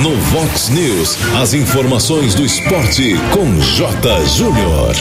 No 0.00 0.16
Vox 0.16 0.70
News, 0.70 1.18
as 1.40 1.52
informações 1.52 2.34
do 2.34 2.44
esporte 2.44 3.14
com 3.32 3.60
J. 3.60 4.26
Júnior. 4.26 4.96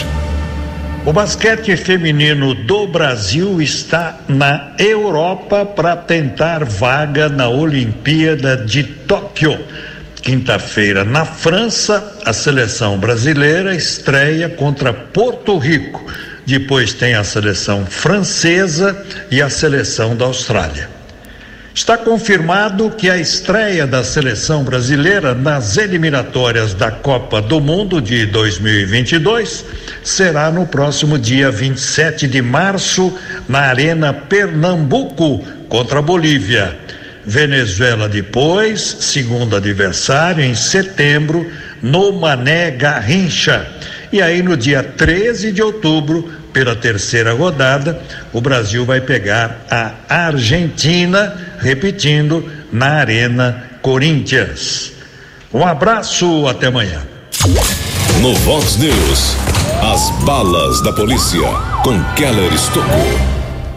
O 1.05 1.13
basquete 1.13 1.75
feminino 1.77 2.53
do 2.53 2.85
Brasil 2.85 3.61
está 3.61 4.19
na 4.27 4.73
Europa 4.77 5.65
para 5.65 5.95
tentar 5.95 6.65
vaga 6.65 7.29
na 7.29 7.47
Olimpíada 7.47 8.57
de 8.57 8.83
Tóquio. 8.83 9.57
Quinta-feira, 10.21 11.03
na 11.03 11.25
França, 11.25 12.19
a 12.23 12.31
seleção 12.31 12.99
brasileira 12.99 13.75
estreia 13.75 14.47
contra 14.47 14.93
Porto 14.93 15.57
Rico. 15.57 16.05
Depois 16.45 16.93
tem 16.93 17.15
a 17.15 17.23
seleção 17.23 17.87
francesa 17.87 19.03
e 19.31 19.41
a 19.41 19.49
seleção 19.49 20.15
da 20.15 20.25
Austrália. 20.25 20.89
Está 21.73 21.97
confirmado 21.97 22.91
que 22.91 23.09
a 23.09 23.17
estreia 23.17 23.87
da 23.87 24.03
seleção 24.03 24.63
brasileira 24.63 25.33
nas 25.33 25.77
eliminatórias 25.77 26.75
da 26.75 26.91
Copa 26.91 27.41
do 27.41 27.59
Mundo 27.59 27.99
de 27.99 28.25
2022 28.27 29.65
será 30.03 30.51
no 30.51 30.67
próximo 30.67 31.17
dia 31.17 31.49
27 31.49 32.27
de 32.27 32.41
março, 32.43 33.17
na 33.49 33.61
Arena 33.61 34.13
Pernambuco, 34.13 35.43
contra 35.67 35.99
a 35.99 36.01
Bolívia. 36.01 36.77
Venezuela 37.25 38.09
depois, 38.09 38.81
segundo 38.99 39.55
adversário, 39.55 40.43
em 40.43 40.55
setembro, 40.55 41.49
no 41.81 42.11
Mané 42.13 42.71
Garrincha. 42.71 43.67
E 44.11 44.21
aí, 44.21 44.41
no 44.41 44.57
dia 44.57 44.83
13 44.83 45.51
de 45.51 45.61
outubro, 45.61 46.29
pela 46.51 46.75
terceira 46.75 47.33
rodada, 47.33 48.01
o 48.33 48.41
Brasil 48.41 48.85
vai 48.85 49.01
pegar 49.01 49.65
a 49.69 49.93
Argentina, 50.27 51.35
repetindo, 51.59 52.49
na 52.71 52.95
Arena 52.95 53.63
Corinthians. 53.81 54.91
Um 55.53 55.65
abraço, 55.65 56.47
até 56.47 56.67
amanhã. 56.67 57.01
No 58.21 58.33
Vox 58.35 58.77
News, 58.77 59.35
as 59.81 60.23
balas 60.23 60.81
da 60.81 60.93
polícia 60.93 61.41
com 61.83 62.03
Keller 62.15 62.53
Estocou. 62.53 63.30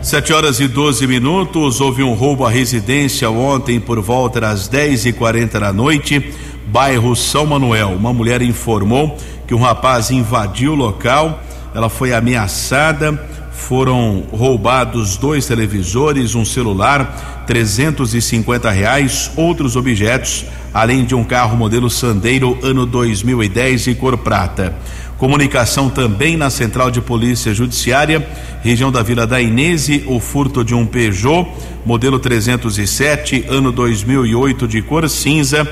Sete 0.05 0.35
horas 0.35 0.61
e 0.61 0.69
12 0.69 1.07
minutos. 1.07 1.81
Houve 1.81 2.03
um 2.03 2.13
roubo 2.13 2.45
à 2.45 2.51
residência 2.51 3.31
ontem 3.31 3.81
por 3.81 4.03
volta 4.03 4.39
das 4.39 4.69
10 4.69 5.07
e 5.07 5.13
40 5.15 5.59
da 5.59 5.73
noite, 5.73 6.31
bairro 6.67 7.17
São 7.17 7.47
Manuel. 7.47 7.89
Uma 7.89 8.13
mulher 8.13 8.43
informou 8.43 9.17
que 9.47 9.55
um 9.55 9.63
rapaz 9.63 10.11
invadiu 10.11 10.73
o 10.73 10.77
local. 10.77 11.43
Ela 11.75 11.89
foi 11.89 12.13
ameaçada. 12.13 13.19
Foram 13.51 14.25
roubados 14.31 15.17
dois 15.17 15.47
televisores, 15.47 16.35
um 16.35 16.45
celular, 16.45 17.45
350 17.47 18.71
reais, 18.71 19.31
outros 19.37 19.75
objetos, 19.75 20.45
além 20.75 21.07
de 21.07 21.15
um 21.15 21.25
carro 21.25 21.57
modelo 21.57 21.89
Sandeiro 21.89 22.59
ano 22.63 22.85
2010 22.85 23.87
e 23.87 23.95
cor 23.95 24.19
prata. 24.19 24.77
Comunicação 25.25 25.89
também 25.89 26.37
na 26.37 26.51
Central 26.51 26.91
de 26.91 27.01
Polícia 27.01 27.55
Judiciária, 27.55 28.29
região 28.63 28.93
da 28.93 29.03
Vila 29.03 29.27
da 29.27 29.41
Inese, 29.41 30.05
o 30.07 30.21
furto 30.21 30.63
de 30.63 30.75
um 30.75 30.85
Peugeot, 30.85 31.49
modelo 31.83 32.19
307, 32.19 33.47
ano 33.49 33.73
2008, 33.73 34.69
de 34.69 34.83
cor 34.83 35.09
cinza. 35.09 35.67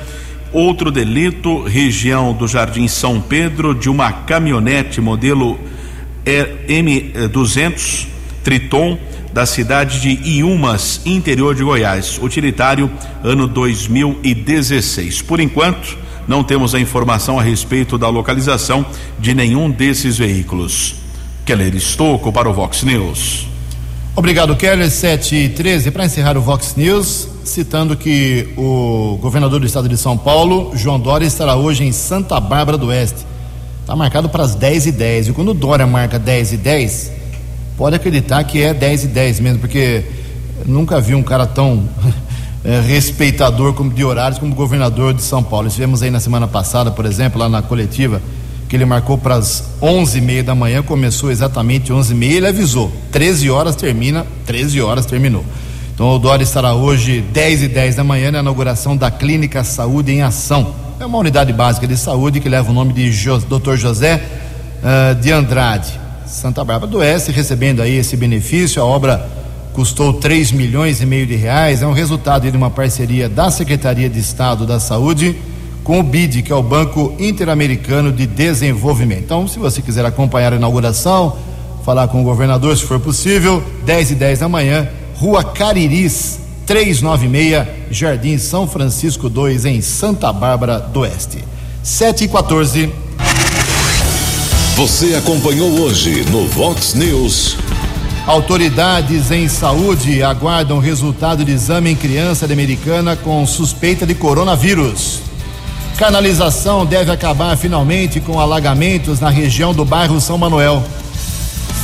Outro 0.55 0.91
delito, 0.91 1.65
região 1.65 2.33
do 2.33 2.49
Jardim 2.49 2.89
São 2.89 3.21
Pedro, 3.21 3.75
de 3.75 3.91
uma 3.91 4.11
caminhonete 4.11 5.03
modelo 5.03 5.61
M200 6.25 8.07
Triton, 8.43 8.99
da 9.35 9.45
cidade 9.45 10.01
de 10.01 10.31
Iumas, 10.31 11.03
interior 11.05 11.55
de 11.55 11.63
Goiás. 11.63 12.19
Utilitário, 12.23 12.91
ano 13.23 13.47
2016. 13.47 15.21
Por 15.21 15.41
enquanto 15.41 15.99
não 16.27 16.45
temos 16.45 16.75
a 16.75 16.81
informação 16.81 17.39
a 17.39 17.43
respeito 17.43 17.99
da 17.99 18.09
localização 18.09 18.85
de 19.19 19.35
nenhum 19.35 19.71
desses 19.71 20.19
veículos. 20.19 20.97
Keller 21.45 21.75
Estocco 21.75 22.33
para 22.33 22.49
o 22.49 22.53
Vox 22.53 22.83
News. 22.83 23.49
Obrigado, 24.15 24.55
Keller. 24.57 24.91
7 24.91 25.35
e 25.35 25.49
13. 25.49 25.91
Para 25.91 26.05
encerrar 26.05 26.37
o 26.37 26.41
Vox 26.41 26.75
News, 26.77 27.29
citando 27.45 27.97
que 27.97 28.53
o 28.57 29.19
governador 29.21 29.59
do 29.59 29.67
estado 29.67 29.89
de 29.89 29.97
São 29.97 30.17
Paulo, 30.19 30.73
João 30.77 31.01
Dória, 31.01 31.27
estará 31.27 31.57
hoje 31.57 31.85
em 31.85 31.93
Santa 31.93 32.39
Bárbara 32.39 32.77
do 32.77 32.89
Oeste. 32.89 33.27
Está 33.81 33.97
marcado 33.97 34.29
para 34.29 34.45
as 34.45 34.55
10 34.55 34.87
e 34.87 34.93
10. 34.93 35.29
E 35.29 35.33
quando 35.33 35.49
o 35.49 35.55
Dória 35.55 35.87
marca 35.87 36.19
10 36.19 36.53
e 36.53 36.57
10, 36.59 37.13
pode 37.77 37.97
acreditar 37.97 38.45
que 38.45 38.63
é 38.63 38.73
10 38.73 39.05
e 39.05 39.07
10 39.09 39.41
mesmo, 39.41 39.59
porque 39.59 40.05
nunca 40.67 41.01
vi 41.01 41.15
um 41.15 41.23
cara 41.23 41.47
tão 41.47 41.89
é, 42.65 42.81
respeitador 42.81 43.75
como 43.75 43.93
de 43.93 44.05
horários 44.05 44.39
como 44.39 44.55
governador 44.55 45.13
de 45.15 45.23
São 45.23 45.43
Paulo. 45.43 45.69
Estivemos 45.69 46.03
aí 46.03 46.11
na 46.11 46.21
semana 46.21 46.47
passada, 46.47 46.91
por 46.91 47.05
exemplo, 47.05 47.41
lá 47.41 47.49
na 47.49 47.63
coletiva, 47.63 48.23
que 48.69 48.77
ele 48.77 48.85
marcou 48.85 49.19
para 49.19 49.35
as 49.35 49.65
11h30 49.83 50.43
da 50.45 50.55
manhã, 50.55 50.83
começou 50.83 51.31
exatamente 51.31 51.93
11h30 51.93 52.31
ele 52.31 52.47
avisou: 52.47 52.93
13 53.11 53.51
horas 53.51 53.77
termina, 53.77 54.27
13 54.47 54.81
horas 54.81 55.07
terminou. 55.07 55.45
Então 55.95 56.15
o 56.15 56.19
Dória 56.19 56.43
estará 56.43 56.75
hoje 56.75 57.21
10 57.21 57.65
e 57.65 57.69
10 57.69 57.97
da 57.97 58.05
manhã 58.05 58.33
na 58.33 58.41
inauguração 58.41 58.97
da 58.97 59.11
Clínica 59.11 59.63
Saúde 59.63 60.13
em 60.13 60.23
Ação. 60.23 60.75
É 60.99 61.05
uma 61.05 61.19
unidade 61.19 61.53
básica 61.53 61.87
de 61.87 61.97
saúde 61.97 62.41
que 62.41 62.49
leva 62.49 62.71
o 62.71 62.75
nome 62.75 62.93
de 62.93 63.11
jo 63.13 63.39
Dr. 63.39 63.75
José 63.75 64.23
uh, 64.83 65.15
de 65.21 65.31
Andrade, 65.33 66.01
Santa 66.27 66.65
Bárbara 66.65 66.91
do 66.91 66.99
Oeste, 66.99 67.31
recebendo 67.31 67.83
aí 67.83 67.97
esse 67.97 68.17
benefício. 68.17 68.81
A 68.81 68.87
obra 68.87 69.29
custou 69.73 70.13
3 70.13 70.53
milhões 70.53 71.01
e 71.01 71.07
meio 71.07 71.27
de 71.27 71.35
reais. 71.35 71.83
É 71.83 71.87
um 71.87 71.93
resultado 71.93 72.51
de 72.51 72.57
uma 72.57 72.71
parceria 72.71 73.29
da 73.29 73.51
Secretaria 73.51 74.09
de 74.09 74.19
Estado 74.19 74.67
da 74.67 74.79
Saúde 74.79 75.37
com 75.83 75.99
o 75.99 76.03
BID, 76.03 76.43
que 76.43 76.53
é 76.53 76.55
o 76.55 76.63
Banco 76.63 77.15
Interamericano 77.19 78.13
de 78.13 78.27
Desenvolvimento. 78.27 79.25
Então, 79.25 79.49
se 79.49 79.59
você 79.59 79.83
quiser 79.83 80.05
acompanhar 80.05 80.53
a 80.53 80.57
inauguração, 80.57 81.37
falar 81.85 82.09
com 82.09 82.21
o 82.21 82.25
governador, 82.25 82.77
se 82.77 82.85
for 82.85 83.01
possível, 83.01 83.63
10 83.85 84.13
e 84.13 84.15
10 84.15 84.39
da 84.41 84.49
manhã, 84.49 84.89
Rua 85.17 85.43
Cariris, 85.43 86.39
396, 86.67 87.67
Jardim 87.91 88.39
São 88.39 88.67
Francisco 88.67 89.29
2, 89.29 89.65
em 89.65 89.81
Santa 89.81 90.33
Bárbara 90.33 90.79
do 90.79 91.01
Oeste. 91.01 91.39
7 91.83 92.25
e 92.25 92.29
14. 92.29 92.93
Você 94.77 95.15
acompanhou 95.15 95.69
hoje 95.81 96.25
no 96.31 96.47
Vox 96.47 96.95
News. 96.95 97.57
Autoridades 98.27 99.33
em 99.33 99.49
saúde 99.49 100.23
aguardam 100.23 100.79
resultado 100.79 101.45
de 101.45 101.51
exame 101.51 101.91
em 101.91 101.97
criança 101.97 102.47
americana 102.47 103.17
com 103.17 103.45
suspeita 103.45 104.07
de 104.07 104.15
coronavírus. 104.15 105.21
Canalização 105.97 106.87
deve 106.87 107.11
acabar 107.11 107.57
finalmente 107.57 108.21
com 108.21 108.39
alagamentos 108.39 109.19
na 109.19 109.29
região 109.29 109.75
do 109.75 109.85
bairro 109.85 110.21
São 110.21 110.39
Manuel. 110.39 110.85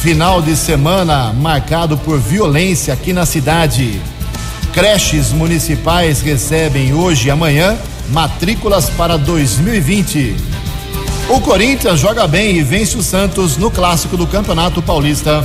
Final 0.01 0.40
de 0.40 0.57
semana 0.57 1.33
marcado 1.33 1.98
por 1.98 2.20
violência 2.20 2.94
aqui 2.94 3.12
na 3.12 3.27
cidade. 3.27 4.01
Creches 4.72 5.33
municipais 5.33 6.20
recebem 6.20 6.94
hoje 6.94 7.27
e 7.27 7.31
amanhã 7.33 7.77
matrículas 8.11 8.88
para 8.88 9.18
2020. 9.18 10.37
O 11.29 11.40
Corinthians 11.40 11.98
joga 11.98 12.29
bem 12.29 12.57
e 12.57 12.62
vence 12.62 12.96
o 12.96 13.03
Santos 13.03 13.57
no 13.57 13.72
clássico 13.72 14.16
do 14.16 14.27
Campeonato 14.27 14.81
Paulista. 14.81 15.44